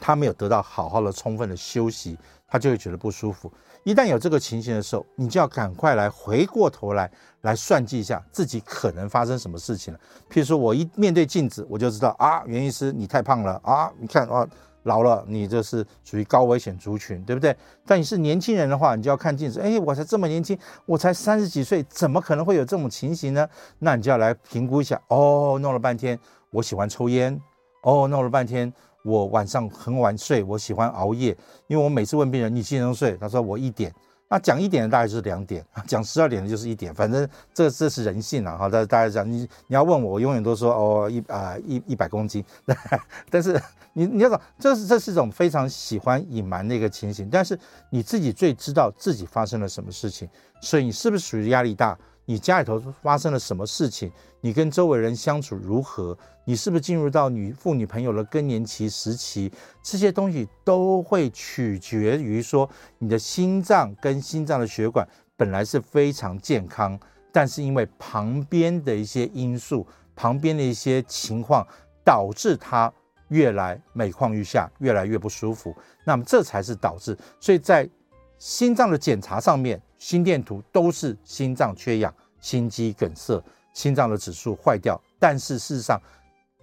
[0.00, 3.52] 它没有得到好好的充分的休息，它就会觉得不舒服。
[3.84, 7.10] 一旦有这个情形的时候，你就要赶快来回过头来，
[7.42, 10.00] 来算计一下自己可能发生什么事情了。
[10.28, 14.46] 譬如说，我一面对镜子，我就知道啊，袁医师你太胖了啊，你看啊，
[14.88, 17.56] 老了，你这是属于高危险族群，对不对？
[17.86, 23.48] 但你是年轻人的话，你就要看镜子，哎，我才这么年轻，我才三十几岁，怎么可能会有这种情形呢？
[23.78, 25.00] 那你就要来评估一下。
[25.06, 26.18] 哦，弄了半天，
[26.50, 27.40] 我喜欢抽烟。
[27.84, 28.72] 哦，弄了半天。
[29.04, 31.34] 我晚上很晚睡，我喜欢熬夜，
[31.68, 33.94] 因为我每次问病人你几点钟睡，他说我一点，
[34.28, 42.44] 那讲一点的大概就是两点，讲十二点的就是一点，反正这这是人性啊，哈，大大家讲你你要问我，我永远都说哦一啊一一百公斤，
[43.30, 43.60] 但是
[43.94, 47.58] 你你要讲这是这是一种非常喜欢隐瞒的一个情形，但是
[47.90, 50.28] 你自己最知道自己发生了什么事情，
[50.60, 51.98] 所以你是不是属于压力大？
[52.30, 54.12] 你家里头发生了什么事情？
[54.42, 56.14] 你跟周围人相处如何？
[56.44, 59.50] 你是不是进入到女妇女朋友的更年期时期？
[59.82, 67.00] 这些东西都会取决于说你的心脏跟心脏的血管本来是非常健康，
[67.32, 71.66] 但是因为旁边的一些因素、旁边的一些情况，
[72.04, 72.92] 导致它
[73.28, 75.74] 越来每况愈下，越来越不舒服。
[76.04, 77.16] 那么这才是导致。
[77.40, 77.88] 所以在
[78.36, 79.80] 心脏的检查上面。
[79.98, 86.00] 心电图都是心脏缺氧、心肌梗塞、心脏的指数坏掉，但是事实上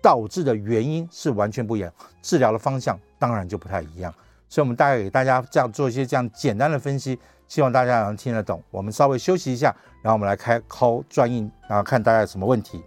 [0.02, 4.14] 导致的原因是完全不一样，治疗的方向当然就不太一样。
[4.48, 8.64] 所以，我们大概给大家这样做一些这样简单的分析，希望大家能听得懂。
[8.72, 12.84] 我们稍微休息一下，然后我们来开 call 专印，然后看大家有什么问题。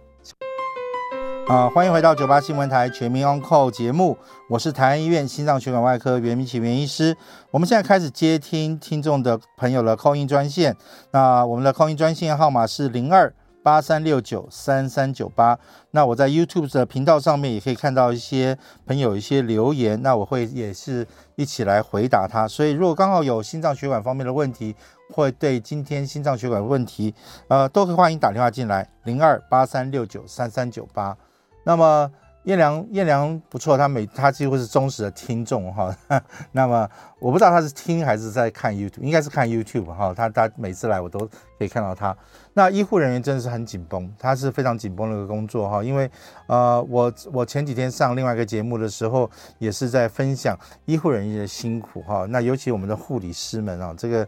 [1.49, 4.15] 啊，欢迎回到九八新闻台全民 on call 节目，
[4.47, 7.17] 我是台安医院心脏血管外科袁明启袁医师。
[7.49, 10.77] 我们现在开始接听听众的朋友的 call in 专线。
[11.09, 13.33] 那我们的 call in 专线号码是零二
[13.63, 15.57] 八三六九三三九八。
[15.89, 22.47] 那我在 YouTube 的频道上面也可以看到一些朋友一些留言，那我会也是一起来回答他。
[22.47, 24.75] 所以如果刚好有心脏血管方面的问题，
[25.09, 27.15] 会对今天心脏血管问题，
[27.47, 31.17] 呃，都可以欢迎打电话进来零二八三六九三三九八。
[31.63, 32.11] 那么
[32.43, 35.95] 燕良，燕良不错，他每他几乎是忠实的听众哈。
[36.53, 40.13] 那么我不知道他是听还是在看 YouTube，应该是看 YouTube 哈。
[40.15, 41.19] 他他每次来我都
[41.57, 42.15] 可以看到他。
[42.53, 45.83] 那医护人员真的是很紧绷，他是非常紧绷的一个工作哈。
[45.83, 46.09] 因为
[46.47, 52.25] 呃，我我前几天上另外一个节目的时候，也是在分享医护人员的辛苦哈。
[52.29, 54.27] 那尤其我们的护理师们啊，这个。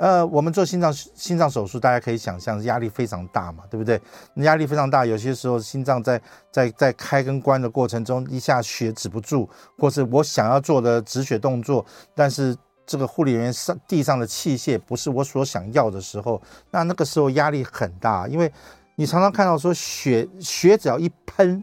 [0.00, 4.00] 呃，我们做心脏心脏手术，大家可以想象压力非常大嘛，对不对？
[4.36, 6.18] 压力非常大，有些时候心脏在
[6.50, 11.84] 在在开跟关的过程中，一下血止不住，或是我想要做的止血动作，
[12.14, 18.50] 但是这个护理人员上地上的器械不是我所想要的时候，那那个时候压力很大，因为
[18.96, 21.62] 你常常看到说血血只要一喷，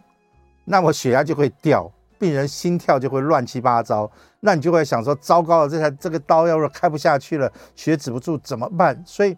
[0.63, 1.91] 那么血压就会掉。
[2.19, 9.01] 病人心跳就会乱七八糟，那你就会想说：糟糕了，这台这个刀要是开不下去了，血止不住怎么办？
[9.05, 9.37] 所以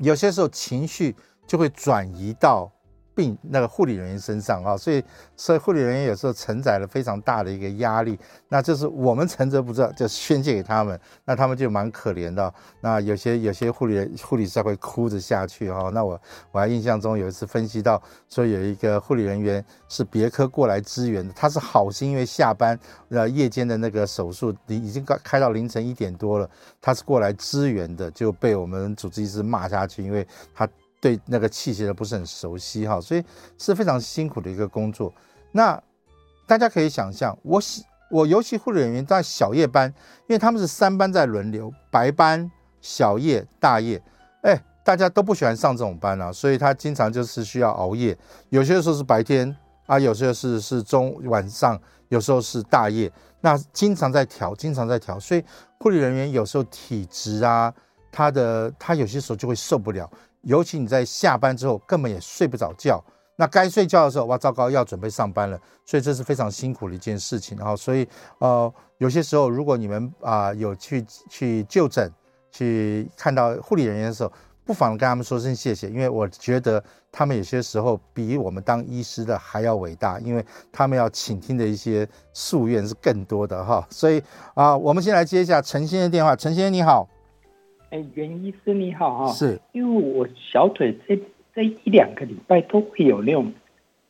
[0.00, 2.70] 有些时候情绪就会转移到。
[3.16, 5.02] 病那个护理人员身上啊，所以
[5.34, 12.52] 所以护理人员有时候承载了非常大的一个压力，那就是我们承责不知道，就宣泄给他们，那他们就蛮可怜的。
[12.82, 15.90] 那有些有些护理护理师会哭着下去哈。
[15.94, 16.20] 那我
[16.52, 26.48] 我还印象中有一次分析到说有一个护理人员是别科过来支援的，他是好心，因为下班呃夜间的那个手术已经开开到凌晨一点多了，
[26.82, 30.68] 他是过来支援的，就被我们主治医师骂下去，因为他。
[31.06, 33.22] 对那个器械的不是很熟悉哈，所以
[33.58, 35.12] 是非常辛苦的一个工作。
[35.52, 35.80] 那
[36.48, 39.88] 大家可以想象，我喜我尤其护理人员在小夜班，
[40.26, 44.02] 因为他们是三班在轮流，白班、小夜、大夜，
[44.42, 55.44] 哎，大家都不喜欢上这种班啊，所以他经常就是需要熬夜，有些时候是白天啊，有些是是中晚上，有时候是大夜，那经常在调，经常在调，所以
[55.78, 57.72] 护理人员有时候体质啊，
[58.10, 60.10] 他的他有些时候就会受不了，
[60.46, 63.02] 尤其你在下班之后根本也睡不着觉。
[63.38, 67.58] 那该睡觉的时候，哇，糟糕，要准备上班了，所以这是非常辛苦的一件事情。
[67.58, 72.10] 然后，所以呃，有些时候如果你们啊、有去去就诊，
[72.50, 74.32] 去看到护理人员的时候，
[74.64, 76.82] 不妨跟他们说声谢谢，因为我觉得
[77.12, 83.86] 他们有些时候比我们当医师的还要伟大，因为他们要倾听的一些夙愿是更多的哈。
[83.90, 84.22] 所以
[84.54, 87.06] 啊、我们先来接一下陈先生电话，陈先生你好，
[87.90, 91.18] 哎，袁医师你好哈，是因为我小腿这。
[91.54, 93.50] 这一两个礼拜都会有那种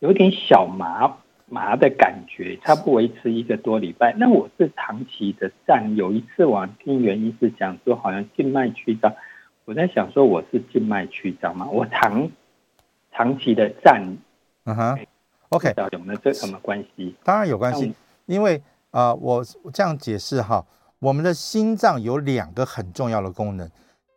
[0.01, 4.13] 有点小麻麻的感觉，差不多维持一个多礼拜。
[4.19, 9.15] 那我是长期的站，有一次我听袁医师讲说，好像静脉曲张。
[9.65, 11.69] 我在想说，我是静脉曲张吗？
[11.71, 12.29] 我长
[13.13, 14.03] 长期的站，
[14.65, 14.99] 嗯哼
[15.51, 17.15] ，OK，有没有这什么关系？
[17.23, 18.61] 当然有关系，因为
[18.91, 20.67] 啊、呃，我这样解释哈，
[20.99, 23.71] 我们的心脏有两个很重要的功能。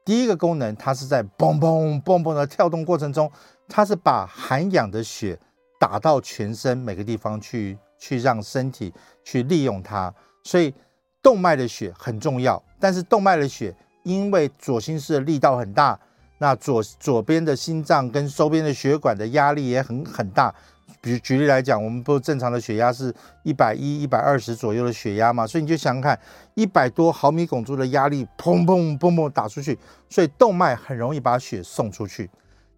[0.05, 3.31] 第一个功能，它是在嘣嘣嘣嘣的跳动过程中，
[3.67, 5.37] 它是把含氧的血
[5.79, 10.13] 打到全身每个地方去，去让身体去利用它。
[10.43, 10.73] 所以
[11.21, 15.99] 动脉的血很重要，但是动脉的血因为左心室的力道很大，
[16.39, 20.55] 那左左边的心脏跟周边的血管的压力也很很大。
[21.01, 25.47] 比如举例来讲，我们不正常的血压是一百一、一百二十左右的血压嘛？
[25.47, 26.19] 所以你就想想看，
[26.55, 32.29] 一百多毫米汞柱的压力，砰砰砰砰打出去，所以动脉很容易把血送出去。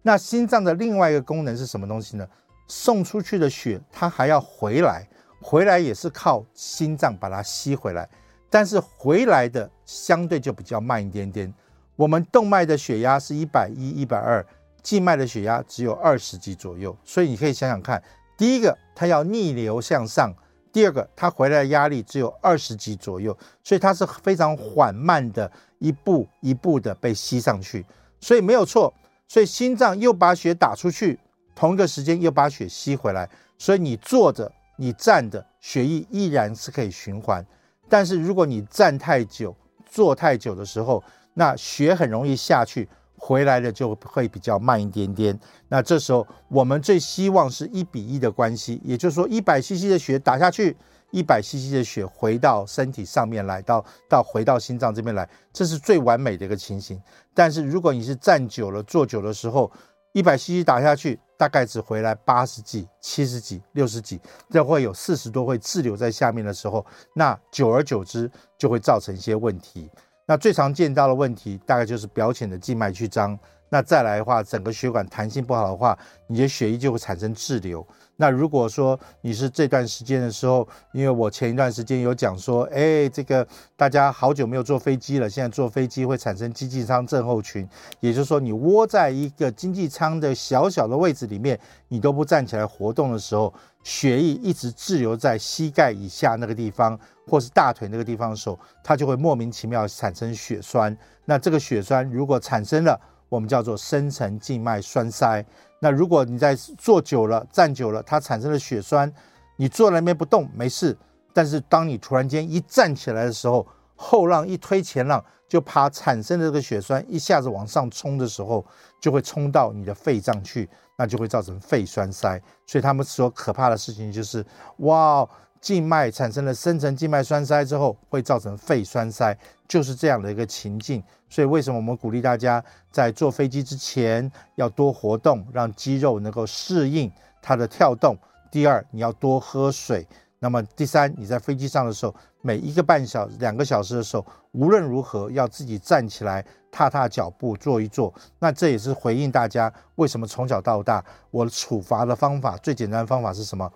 [0.02, 2.26] 那心脏的另外一个功能是什么东西呢？
[2.68, 5.06] 送出去的血它还要回来，
[5.40, 8.08] 回来也是靠心脏把它吸回来，
[8.48, 11.52] 但是回来的相对就比较慢一点点。
[11.96, 14.44] 我们动脉的血压是一百一、一百二。
[14.82, 18.02] 静脉的血压只有二十几左右，所以你可以想想看，
[18.36, 20.32] 第一个它要逆流向上，
[20.72, 27.84] 第二个它回来的压力只有二十几左右，所以它是非常缓慢的，一步一步的被吸上去，
[28.20, 28.92] 所以没有错。
[29.28, 31.18] 所以心脏又把血打出去，
[31.54, 37.42] 同一个时间又把血吸回来，所以你坐着、你站着，血液依然是可以循环。
[37.88, 42.86] 但是如果你站太久、坐太久的时候，那血很容易下去。
[43.24, 45.38] 回来的就会比较慢一点点。
[45.68, 50.76] 那这时候我们最希望是一比一的关系，也就是说，一百 CC 的血打下去，
[51.12, 57.00] 一百 CC 的血回到身体上面来，到到回到心脏这边来，这是最完美的一个情形。
[57.32, 59.70] 但是如果你是站久了、坐久的时候，
[60.10, 69.88] 一百 CC 打下去，大概只回来八十几、七十几、六十几，这会有四十多会滞留在下面的时候，那久而久之就会造成一些问题。
[70.26, 73.38] 那最常见到的问题，大概就是表浅的静脉曲张。
[73.68, 77.86] 那再来的话，整个血管弹性不好的话，你的血液就会产生滞留。
[78.16, 87.66] 那如果说你是这段时间的时候，因为我前一段时间有讲说，哎，这个大家好久没有坐飞机了，现在坐飞机会产生经济舱症候群，
[88.00, 91.58] 也就是说你窝在一个经济舱的小小的位置里面，
[91.88, 100.96] 你都不站起来活动的时候，血液一直滞留在膝盖以下那个地方，或是大腿那个地方的时候，它就会莫名其妙产生血栓。
[101.24, 105.44] 那这个血栓如果产生了，我们叫做深层静脉栓塞。
[105.80, 109.12] 那如果你在坐久了、站久了，它产生了血栓，
[109.56, 110.96] 你坐在那边不动没事，
[111.32, 113.66] 但是当你突然间一站起来的时候，
[113.96, 118.64] 后浪一推前浪，就怕产生的这个血栓一下子往上冲的时候，
[119.00, 120.68] 就会冲到你的肺脏去，
[121.02, 122.40] 那就会造成肺栓塞。
[122.64, 124.46] 所以他们说可怕的事情就是，
[124.78, 125.28] 哇。
[125.60, 129.32] 静脉产生了深层静脉栓塞之后，会造成肺栓塞，
[129.68, 131.00] 就是这样的一个情境。
[131.30, 132.60] 所以为什么我们鼓励大家
[132.90, 137.08] 在坐飞机之前要多活动，让肌肉能够适应
[137.40, 138.18] 它的跳动？
[138.50, 140.04] 第二，你要多喝水。
[140.42, 148.12] 那么第三，你在飞机上的时候，每一个半小时、两个小时的时候，无论如何要自己站起来，踏踏脚步，坐一坐。
[148.40, 153.72] 那这也是回应大家为什么从小到大，我处罚的方法最简单的方法是什么？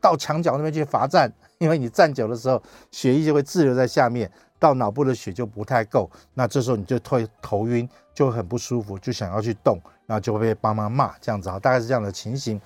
[0.00, 12.60] 到墙角那边去罚站，因为你站久的时候，血液就会滞留在下面，到脑部的血就不太够，那这时候你就会头晕，就会很不舒服，就想要去动，然后就会被爸妈骂，这样子啊，大概是这样的情形。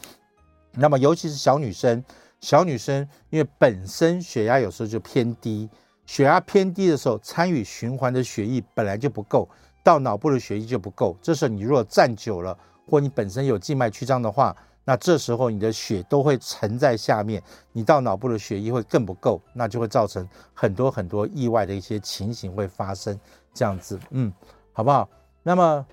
[0.73, 2.05] 那么尤其是小女生，
[2.41, 5.69] 小女生因为本身血压有时候就偏低，
[6.07, 9.49] 血压偏低的时候，参与循环的血液本来就不够，
[9.83, 14.57] 到脑部的血液就不够，这时候你如果站久了，或你本身有静脉曲张的话。
[14.85, 23.15] 那这时候你的血都会沉在下面，你到脑部的血液会更不够，那就会造成很多很多意外的一些情形会发生，
[23.53, 24.33] 这样子，嗯，
[24.73, 25.07] 好不好？
[25.43, 25.87] 那么，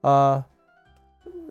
[0.00, 0.44] 呃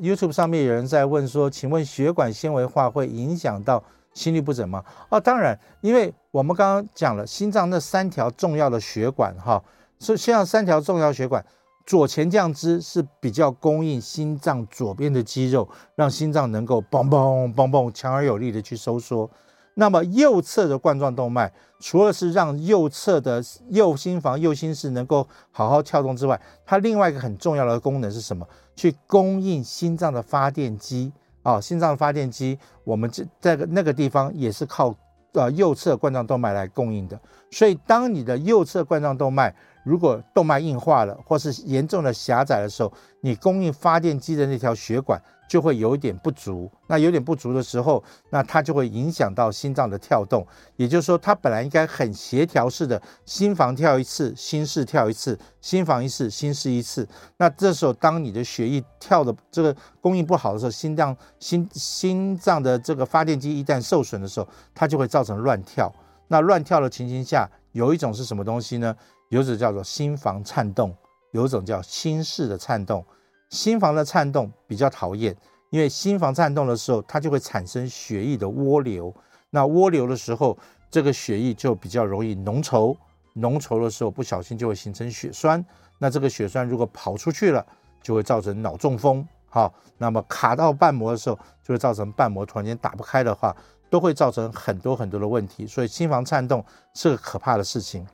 [0.02, 3.82] ，YouTube 上面有人在问说，请问血管纤维化会影响到
[4.14, 4.84] 心律不整吗？
[5.10, 9.64] 哦，当然，因为我们刚刚讲了心脏那三条重要的血管，哈，
[9.98, 11.46] 所以像三条重要血管。
[11.86, 19.28] 左前降支是比较供应心脏左边的肌肉，让心脏能够嘣嘣嘣嘣强而有力的去收缩。
[19.74, 28.48] 那么右侧的冠状动脉，除了是让右侧的右心房、右心室能够好好跳动之外，它另外一个很重要的功能是什么？
[28.76, 34.96] 去供应心脏的发电机啊、心脏发电机，我们这在那个地方也是靠
[35.34, 37.20] 呃右侧冠状动脉来供应的。
[37.52, 39.56] 所以，当你的右侧冠状动脉
[39.90, 45.20] 如果动脉硬化了，或是严重的狭窄的时候，你供应发电机的那条血管
[45.50, 46.70] 就会有一点不足。
[46.86, 50.46] 那有点不足的时候，那它就会影响到心脏的跳动。
[50.76, 57.08] 也就是说，它本来应该很协调式的，心房跳一次，心室跳一次，心房一次，心室一次。
[57.38, 65.92] 那这时候，当你的血液跳的这个供应不好的时候，心脏心心脏的这个发电机一旦受损的时候，它就会造成乱跳。
[66.28, 68.96] 那乱跳的情形下，有一种是什么东西呢？
[69.30, 70.96] 有种叫做心房颤动，
[71.32, 73.04] 有种叫心室的颤动。
[73.50, 75.36] 心房的颤动比较讨厌，
[75.72, 79.12] 因为心房颤动的时候，它就会产生血液的涡流。
[79.50, 80.56] 那涡流的时候，
[80.92, 82.96] 这个血液就比较容易浓稠，
[83.34, 85.64] 浓稠的时候不小心就会形成血栓。
[85.98, 87.66] 那这个血栓如果跑出去了，
[88.04, 89.28] 就会造成脑中风。
[89.48, 93.56] 好，那么卡到瓣膜的时候，就会造成瓣膜突然间打不开的话，
[93.90, 95.66] 都会造成很多很多的问题。
[95.66, 96.64] 所以心房颤动
[96.94, 98.06] 是个可怕的事情。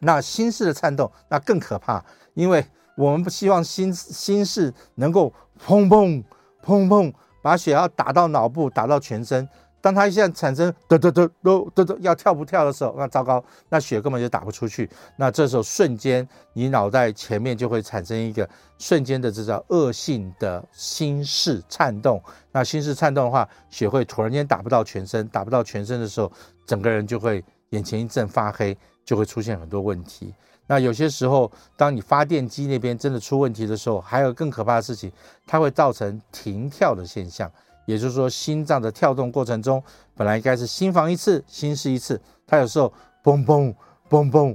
[0.00, 2.64] 那心室的颤动那更可怕，因为
[2.96, 5.32] 我们不希望心心室能够
[5.64, 6.22] 砰砰
[6.64, 9.48] 砰砰把血要打到脑部，打到全身。
[9.80, 14.90] 当它现在产生嘚嘚嘚嘚嘚嘚要跳不跳的时候，那糟糕，那血根本就打不出去。
[15.16, 18.46] 那这时候瞬间你脑袋前面就会产生一个
[18.76, 22.20] 瞬间的这叫恶性的心室颤动。
[22.50, 26.30] 那心室颤动的话，血会突然间打不到全身，打不到全身的时候，
[26.66, 28.76] 整个人就会眼前一阵发黑。
[29.08, 30.34] 就会出现很多问题。
[30.66, 35.10] 那有些时候，当你发电机那边真的出问题的时候，还有更可怕的事情，
[35.46, 37.50] 它会造成停跳的现象。
[37.86, 39.82] 也就是说，心脏的跳动过程中，
[40.14, 42.92] 本来应该是心房一次，心室一次，它有时候
[43.24, 43.74] 嘣嘣
[44.10, 44.54] 嘣嘣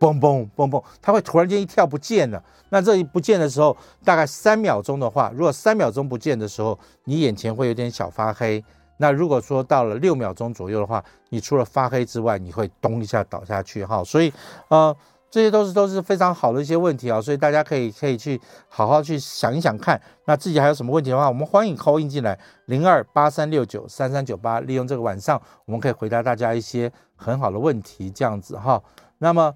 [0.00, 2.42] 嘣嘣嘣嘣，它会突然间一跳不见了。
[2.70, 8.64] 那这一不见的时候，大概三秒钟的话，如果三秒钟不见的时候，你眼前会有点小发黑。
[8.98, 14.32] 那如果说到了六秒钟左右的话，你除了发黑之外，你会咚一下倒下去哈，所以
[14.68, 14.96] 呃，
[15.30, 28.82] 这些都是都是非常好的一些问题啊，所以大家可以可以去好好去想一想看，那自己还有什么问题的话，我们欢迎 call in 进来零二八三六九三三九八，利用这个晚上，我们可以回答大家一些很好的问题，这样子哈。
[29.18, 29.52] 那么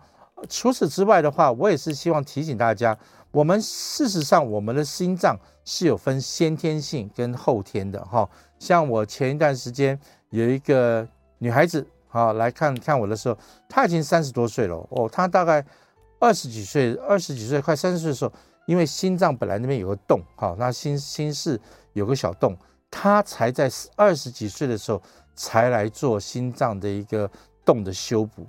[0.49, 2.97] 除此之外的话，我也是希望提醒大家，
[3.33, 8.29] 我们事实上我们的心脏是有分先天性跟后天的哈。
[8.59, 9.99] 像我前一段时间
[10.31, 11.07] 有一个
[11.39, 15.65] 女孩子，啊，来看看我的时候，她已经三十多岁了哦，她大概
[16.19, 18.33] 二十几岁，二十几岁快三十岁的时候，
[18.67, 21.59] 因为心脏本来那边有个洞，哈，那心心室
[21.93, 22.57] 有个小洞，
[22.91, 25.01] 她才在二十几岁的时候
[25.37, 27.31] 才来做心脏的一个
[27.65, 28.45] 洞的修补。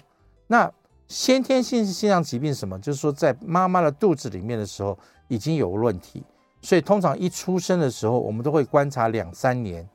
[0.47, 0.69] 那
[1.11, 2.79] 先天性心脏疾病什么？
[2.79, 4.97] 就是说在妈妈的肚子里面的时候
[5.27, 6.23] 已经有问题，
[6.61, 9.85] 所以通常一出生的时候，我们都会观察两三年。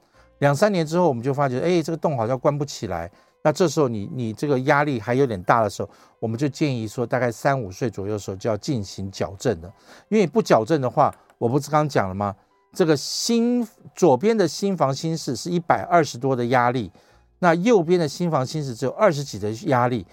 [0.41, 3.11] 两三年之后，我们就发觉，哎，这个洞好像关不起来。
[3.43, 5.89] 那这时候你你这个压力还有点大的时候，
[6.19, 9.73] 我们就建议说，大概三五岁左右的时候就要进行矫正了。
[10.11, 12.37] 因为不矫正的话，我不是刚刚讲了吗？
[12.75, 16.93] 这个心左边的心房心室是一百二十多的压力，
[17.39, 20.07] 那右边的心房心室只有二十几的压力，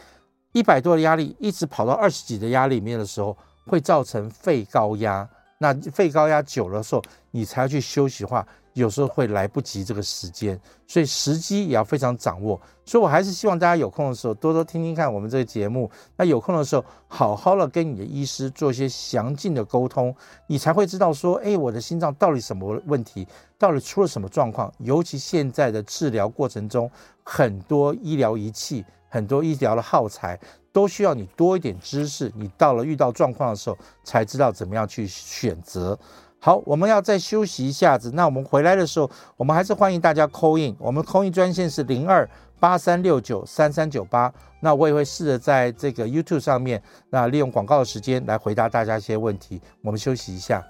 [0.54, 5.28] 一百多的压力一直跑到二十几的压力里面的时候，会造成肺高压。
[5.58, 8.48] 那肺高压久了的时候，你才要去休息的话。
[8.74, 12.60] 有时候会来不及这个时间，所以时机也要非常掌握。
[12.84, 15.88] 所以我还是希望大家有空的时候多多听听看我们这个节目。
[16.18, 20.16] 那有空的时候，好好的跟你的医师做一些详尽的沟通，
[20.48, 23.28] 你才会知道说，哎，我的心脏到底什么问题，
[23.60, 24.74] 到底出了什么状况。
[24.80, 26.90] 尤其现在的治疗过程中，
[27.24, 28.84] 很多医疗仪器、
[29.14, 30.40] 很多医疗的耗材，
[30.72, 32.32] 都需要你多一点知识。
[32.36, 35.96] 你到了遇到状况的时候，才知道怎么样去选择。
[36.40, 38.10] 好，我们要再休息一下子。
[38.16, 39.08] 那我们回来的时候，
[39.38, 40.76] 我们还是欢迎大家 call in。
[40.80, 42.28] 我们 call in 专线是零二
[42.60, 44.34] 八三六九三三九八。
[44.62, 49.62] 那我也会试着在这个 YouTube 上面，那利用广告的时间来回答大家一些问题。
[49.84, 50.66] 我们休息一下。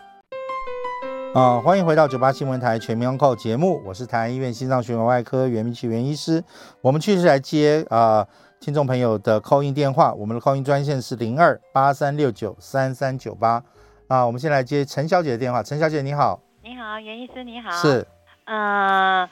[1.33, 6.43] 啊、呃，欢迎回到九八新闻台全民 Uncle 节目，我是台安医院心脏血管外科袁明启袁医师。
[6.79, 8.27] 我们继续来接啊、呃、
[8.59, 13.63] 听众朋友的 call in 电话，我们的 call in 专线是零二八三六九三三九八
[14.07, 14.23] 啊。
[14.23, 18.05] 我们先来接陈小姐的电话，陈小姐你好，你好，袁医师你好，是，
[18.45, 19.27] 呃，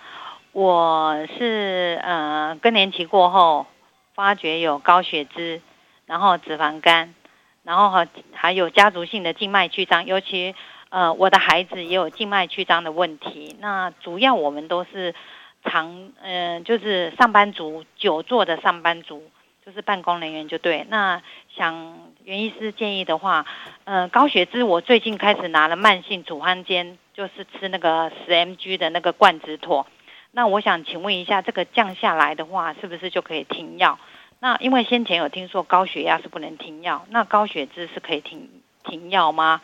[0.53, 3.67] 我是呃更年期过后
[4.15, 5.61] 发觉有高血脂，
[6.07, 7.13] 然后脂肪肝，
[7.61, 10.55] 然后还还有家族性的静脉曲张，尤其。
[10.91, 13.55] 呃，我的孩子也有静脉曲张的问题。
[13.61, 15.15] 那主要我们都是
[15.63, 19.23] 常，嗯、呃，就是上班族，久坐的上班族，
[19.65, 20.85] 就是办公人员就对。
[20.89, 21.21] 那
[21.55, 23.45] 想袁医师建议的话，
[23.85, 29.87] 呃，高血脂我最近开始拿了慢性处方箋，就是吃那个十 mg 的那个冠子妥。
[30.33, 33.97] 那我想请问一下，这个降下来的话，是不是就可以停药？
[34.41, 38.49] 那因为先前有听说高血压是不能停药，那高血脂是可以停
[38.83, 39.61] 停药吗？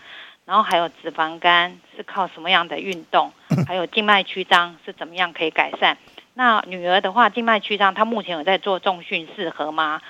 [0.47, 3.33] 然后还有脂肪肝是靠什么样的运动？
[3.67, 5.97] 还有静脉曲张是怎么样可以改善？
[6.35, 10.01] 那女儿的话，静脉曲张她目前有在做重训，适合吗？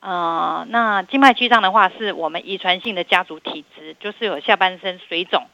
[0.00, 5.46] 呃，那静脉曲张的话，是我们遗传性的家族体质，就是有下半身水肿。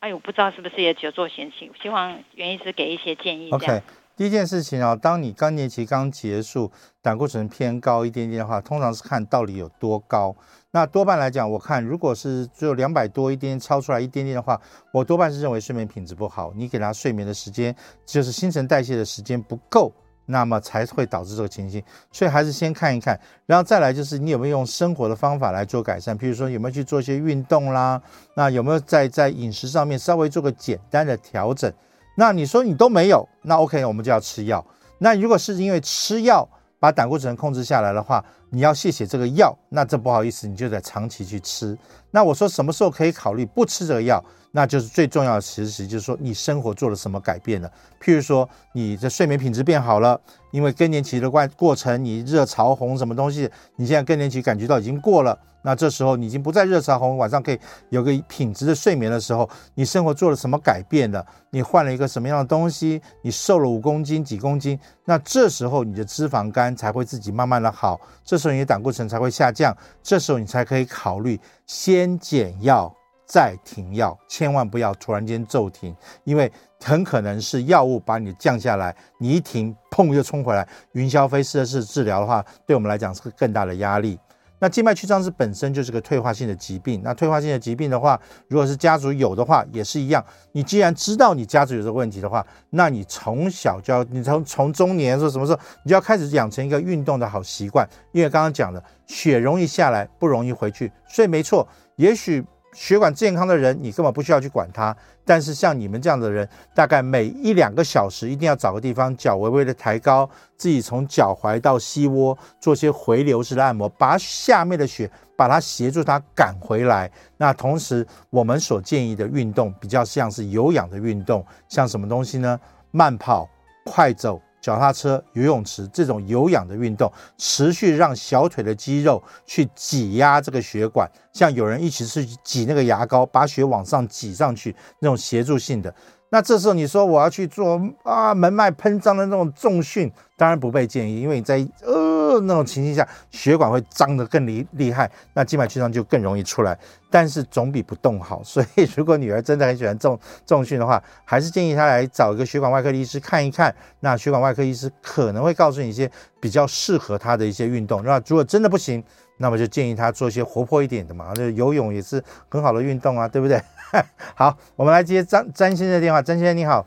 [0.00, 1.70] 哎呦，不知道是不是也只有做显性？
[1.82, 3.50] 希望袁医师给一些建议。
[3.50, 3.82] OK。
[4.16, 10.34] 第一件事情啊，当你更年期刚结束，胆固醇偏高一点点的话，通常是看到底有多高。
[10.78, 14.60] 那多半来讲，我看如果是只有两百多一点，超出来一点点的话，
[14.92, 16.52] 我多半是认为睡眠品质不好。
[16.54, 17.74] 你给他睡眠的时间，
[18.06, 19.92] 就是新陈代谢的时间不够，
[20.26, 21.82] 那么才会导致这个情形。
[22.12, 28.00] 所以还是先看一看，然后再来就是你有没有用生活的方法来做改善，譬如说有没有去做一些运动啦，
[28.34, 31.72] 那有没有在在饮食上面稍微做个简单的调整。
[32.14, 34.64] 那你说你都没有，那 OK，我们就要吃药。
[34.98, 36.48] 那如果是因为吃药
[36.78, 41.76] 把胆固醇控制下来的话，你要谢谢这个药，那这不好意思，你就得长期去吃。
[42.10, 44.22] 那我说什么时候可以考虑不吃这个药？
[44.50, 47.70] 那就是最重要的，其实就是说你生活做了什么改变了。
[48.02, 50.18] 譬如说你的睡眠品质变好了，
[50.52, 55.38] 因为更年期的过过程，你热潮红什么东西，你现在更年期感觉到已经过了。
[55.62, 57.58] 那这时候你已经不再热潮红，晚上可以
[57.90, 61.24] 有个品质的睡眠的时候，你生活做了什么改变了？
[61.50, 63.02] 你换了一个什么样的东西？
[63.22, 64.78] 你瘦了五公斤、几公斤？
[65.04, 72.94] 那这时候你的脂肪肝才会自己慢慢的好，这时候你的胆固醇才会下降，这时候你才可以考虑先先减药
[73.26, 75.92] 再停药，千万不要突然间骤停，
[76.22, 84.16] 因为很可能是药物把你降下来，你一停，砰又冲回来，云霄飞车式治疗的话，对我们来讲是个更大的压力。
[84.60, 87.00] 那静脉曲张是本身就是个退化性的疾病。
[87.04, 90.24] 那退化性的疾病的话，如果是家族有的话，也是一样。
[90.50, 97.88] 你既然知道你家族有这个问题的话，那你从小就要，你从从中年说什么时候，你就要开始养成一个运动的好习惯。
[98.10, 100.90] 因为刚刚讲的，血容易下来，不容易回去。
[101.08, 101.64] 所以没错，
[101.98, 102.42] 也许。
[102.74, 104.94] 血管健康的人，你根本不需要去管它。
[105.24, 117.10] 但是像你们这样的人，大概每一两个小时一定要找个地方，脚微微的抬高，自己从脚踝到膝窝做些回流式的按摩，把下面的血把它协助它赶回来。
[117.38, 122.60] 那同时，我们所建议的运动比较像是有氧的运动，像什么东西呢？
[122.90, 123.48] 慢跑、
[123.84, 124.40] 快走。
[124.60, 135.94] 脚踏车、游泳池这种有氧的运动，持续让小腿的肌肉去挤压这个血管，像有人一起去挤那个牙膏，把血往上挤上去，那种协助性的。
[136.30, 146.78] 那这时候你说我要去做啊门脉喷张的那种重训，当然不被建议，因为你在呃那种情形下，血管会张得更厉厉害，那静脉曲张就更容易出来。
[147.10, 153.74] 但是总比不动好， 所以如果女儿真的很喜欢重重训的话，还是建议她来找一个血管外科的医师看一看。
[154.00, 158.04] 那血管外科医师可能会告诉你一些比较适合她的一些运动。
[158.04, 159.02] 那如果真的不行，
[159.38, 163.58] 那么就建议他做一些活泼一点的嘛，就游泳也是很好的运动啊，对不对？
[164.36, 166.20] 好，我们来接张张先生的电话。
[166.20, 166.86] 张先生你好，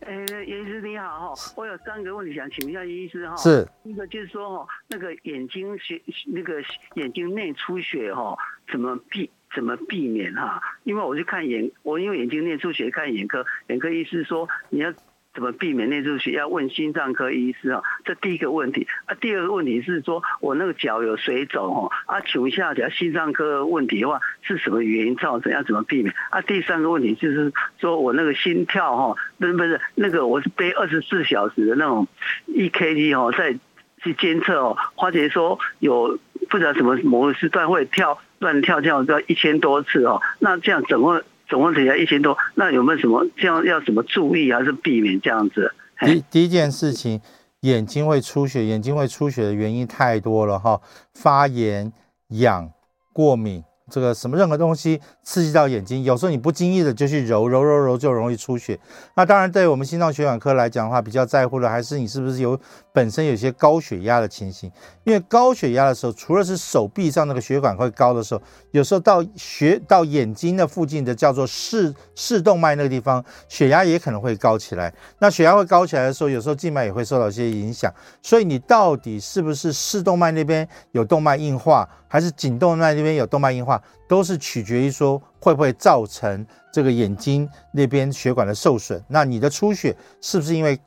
[0.00, 3.36] 呃，袁医师你好哈，我有三个问题想请问一下袁医师哈。
[3.36, 6.54] 是，一个就是说哈，那个眼睛血那个
[6.94, 8.36] 眼睛内出血哈，
[8.70, 10.60] 怎么避怎么避免哈？
[10.84, 14.92] 因为我去看眼，我因为眼睛内出血看眼科，眼科医师说你要。
[15.34, 16.32] 怎么避免内出血？
[16.32, 17.82] 要问心脏科医师啊。
[18.04, 19.14] 这第一个问题啊。
[19.14, 21.90] 第二个问题是说，我那个脚有水肿哦。
[22.06, 25.50] 啊，请问一下，假如心脏科问题的话，是什么原因造成？
[25.50, 26.14] 要怎么避免？
[26.30, 32.06] 啊，第三个问题就是说我那个心跳哈，不是不是那个我是背二十四小时的那种
[32.48, 33.58] EKG 哦，在
[34.02, 34.76] 去监测哦。
[34.94, 36.18] 花姐说有
[36.50, 40.20] 不知道什么某个时段会跳乱跳跳到一千多次哦。
[40.40, 41.22] 那这样怎么？
[41.52, 45.70] 总共只要一千多，那有没有什么这样要怎么注意还是避免这样子？
[46.00, 47.20] 第第一件事情，
[47.60, 50.80] 眼睛会出血，眼睛会出血的原因太多了哈，
[51.12, 51.92] 发炎、
[52.28, 52.70] 痒、
[53.12, 58.78] 过敏、这个什么任何东西刺激到眼睛，有时候你不经意的就去揉揉揉揉，就容易出血。
[59.16, 62.58] 那当然，对我们心脏血管科来讲的话，比较在乎的还是你是不是有
[62.90, 64.72] 本身有些高血压的情形。
[65.04, 68.40] 因为高血压的时候，除了是手臂上那个血管会高的时候，
[68.70, 74.90] 有时候到血到眼睛的附近的叫做视视动脉那个地方，血压也可能会高起来。
[75.18, 77.92] 那血压会高起来的时候，有时候静脉也会受到一些影响。
[78.22, 81.86] 所以你到底是不是视动脉那边有动脉硬化？
[82.08, 89.02] 还是颈动脉那边有动脉硬化，都是取决于说会不会造成这个眼睛那边血管的受损。
[89.08, 90.78] 那你的出血是不是因为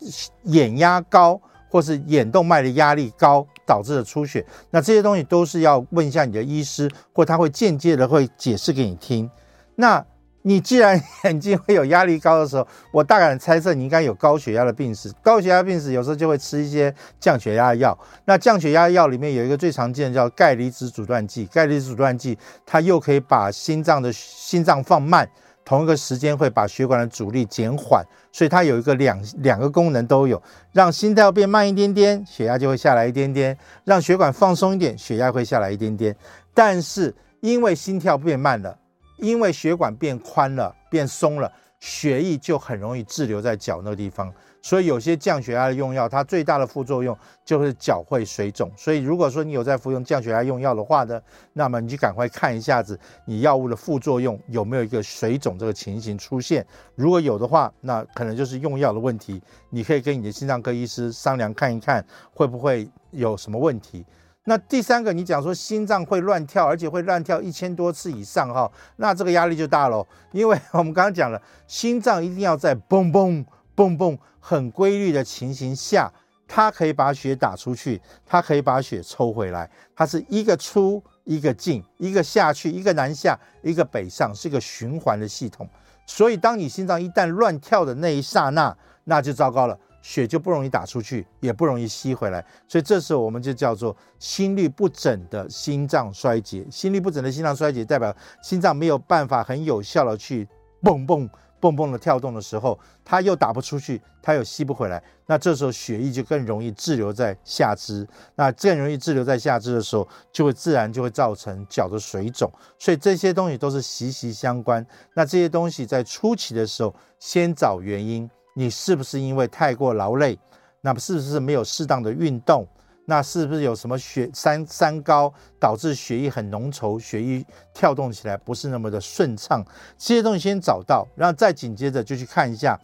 [0.43, 1.39] 眼压高，
[1.69, 4.45] 或是眼动脉的压力高导致的出血？
[4.69, 9.29] 那这些东西都是要问一下你的医师，或他会间接的会解释给你听。
[9.75, 10.05] 那。
[10.47, 15.11] 你既然眼睛会有压力高的时候，我大胆猜测你应该有高血压的病史。
[15.23, 17.97] 高血压病史有时候就会吃一些降血压药。
[18.25, 21.47] 那降血压药里面有一个最常见的叫钙离子阻断剂。
[21.47, 25.27] 钙离子阻断剂它又可以把心脏的心脏放慢，
[25.65, 30.39] 同一个时间会把血管的阻力减缓，所以它有一个两两个功能都有，
[30.73, 36.15] 让心跳变慢一点点，血压就会下来一点点；让血管放松一点，血压会下来一点点。
[36.53, 38.77] 但是因为心跳变慢了。
[39.18, 44.34] 因为血管变宽了、变松了，血液就很容易滞留在脚那个地方。
[44.61, 48.72] 所以有些降血压的用药，它最大的副作用就是脚会水肿。
[48.76, 51.22] 所以如果说你有在服用降血压用药的话呢，
[51.53, 56.66] 那么你就赶快看一下子你药物的副作用有没有一个水肿这个情形出现。
[56.95, 59.39] 如果有的话，那可能就是用药的问题。
[59.70, 62.03] 你可以跟你的心脏科医师商量看一看，
[62.34, 64.03] 会不会有什么问题。
[64.47, 70.05] 那第三个，你讲说心脏会乱跳，而且会乱跳一千多次以上哈，那这个压力就大喽。
[70.31, 73.43] 因为我们刚刚讲了，心脏一定要在蹦蹦
[73.73, 76.11] 蹦蹦很规律的情形下，
[76.47, 85.67] 它可以把血打出去，它可以把血抽回来，它是一个出一个进，一个下去，一个南下，一个北上，是一个循环的系统。
[86.05, 89.75] 所以，当你心脏一旦乱跳的那一刹那，那就糟糕了。
[90.07, 96.63] 血就不容易打出去，也不容易吸回来，所以这时候我们就叫做心律不整的心脏衰竭。
[96.69, 100.47] 心律不整的心脏衰竭代表心脏没有办法很有效的去
[100.83, 101.27] 蹦蹦
[101.59, 112.47] 蹦蹦的跳动的时候，它又打不出去，它又吸不回来，那这时候血液就更容易滞留在下肢，那更容易滞留在下肢的时候，就会自然就会造成脚的水肿。
[112.77, 114.85] 所以这些东西都是息息相关。
[115.15, 118.29] 那这些东西在初期的时候，先找原因。
[118.55, 120.39] 你是不是因为太过劳累？
[120.81, 122.67] 那是不是没有适当的运动？
[123.07, 129.63] 那是不是有什么血三三高导致血液很浓稠，血液跳动起来不是那么的顺畅？
[129.97, 132.79] 这些东西先找到，然后再紧接着就去看一下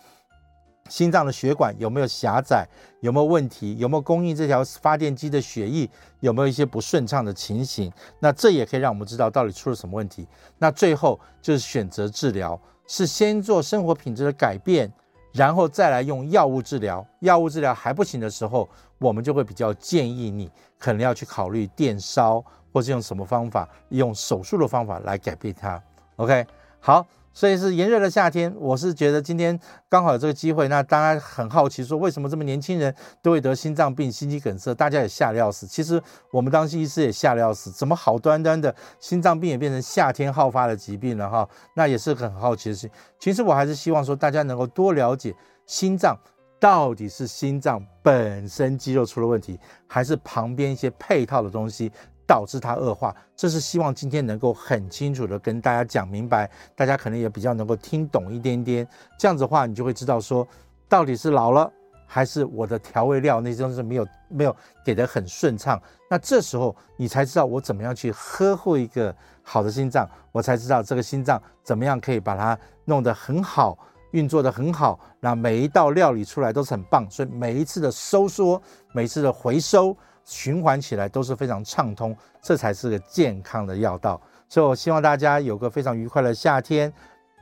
[0.89, 2.67] 心脏的血管有没有狭窄，
[2.99, 7.91] 有没有问题，有没有供应这条发电机的血液有没有一些不顺畅的情形？
[8.19, 10.27] 那这也可以让我们知道到底出了什么问题。
[10.59, 14.91] 那最后就是选择治疗，是先做生活品质的改变。
[15.33, 18.67] 然后再来用药物治疗，药物治疗还不行的时候，
[18.99, 25.81] 我们就会比较建议你可能要去考虑电烧，或是用什么方法，用手术的方法来改变它。
[26.17, 26.45] OK，
[26.79, 27.05] 好。
[27.33, 29.57] 所以是炎热的夏天，我是觉得今天
[29.89, 30.67] 刚好有这个机会。
[30.67, 34.73] 那大家很好奇说，为什么这么年轻人都会得心脏病、心肌梗塞？
[34.75, 35.65] 大家也吓得要死。
[35.65, 36.01] 其实
[36.31, 41.47] 我们当医师也吓得要死，怎么好端端的心脏病也变成夏天好发的疾病了哈？
[41.75, 42.91] 那也是很好奇的事情。
[43.17, 45.33] 其实我还是希望说，大家能够多了解
[45.65, 46.17] 心脏
[46.59, 49.57] 到底是心脏本身肌肉出了问题，
[49.87, 51.91] 还是旁边一些配套的东西。
[52.31, 58.87] 导致它恶化，这是希望今天能够很清楚的跟大家讲明白，大家可能也比较能够听懂一点点。
[59.19, 60.47] 这样子的话，你就会知道说，
[60.87, 61.69] 到底是老了，
[62.07, 64.55] 还是我的调味料那些东西没有没有
[64.85, 65.77] 给得很顺畅。
[66.09, 69.13] 那这时候你才知道我怎么样去呵护一个
[69.43, 73.77] 好的心脏，我才知道这个心脏怎么样可以把它弄得很好，
[74.11, 74.97] 运作得很好。
[75.19, 78.61] 那每一道料理出来都是很棒，所以每一次的收缩，
[78.93, 79.93] 每一次的回收。
[80.31, 84.19] 循环起来都是非常畅通，这才是个健康的药道。
[84.47, 86.91] 所以我希望大家有个非常愉快的夏天，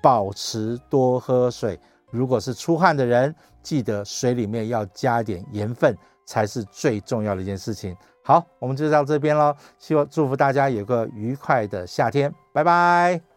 [0.01, 1.79] 保持多喝水。
[2.09, 7.95] 如果是出汗的人，记得水里面要加点盐分，才是最重要的一件事情。
[8.23, 9.55] 好，我们就到这边喽。
[9.77, 13.28] 希望祝福大家有个愉快的夏天，拜拜。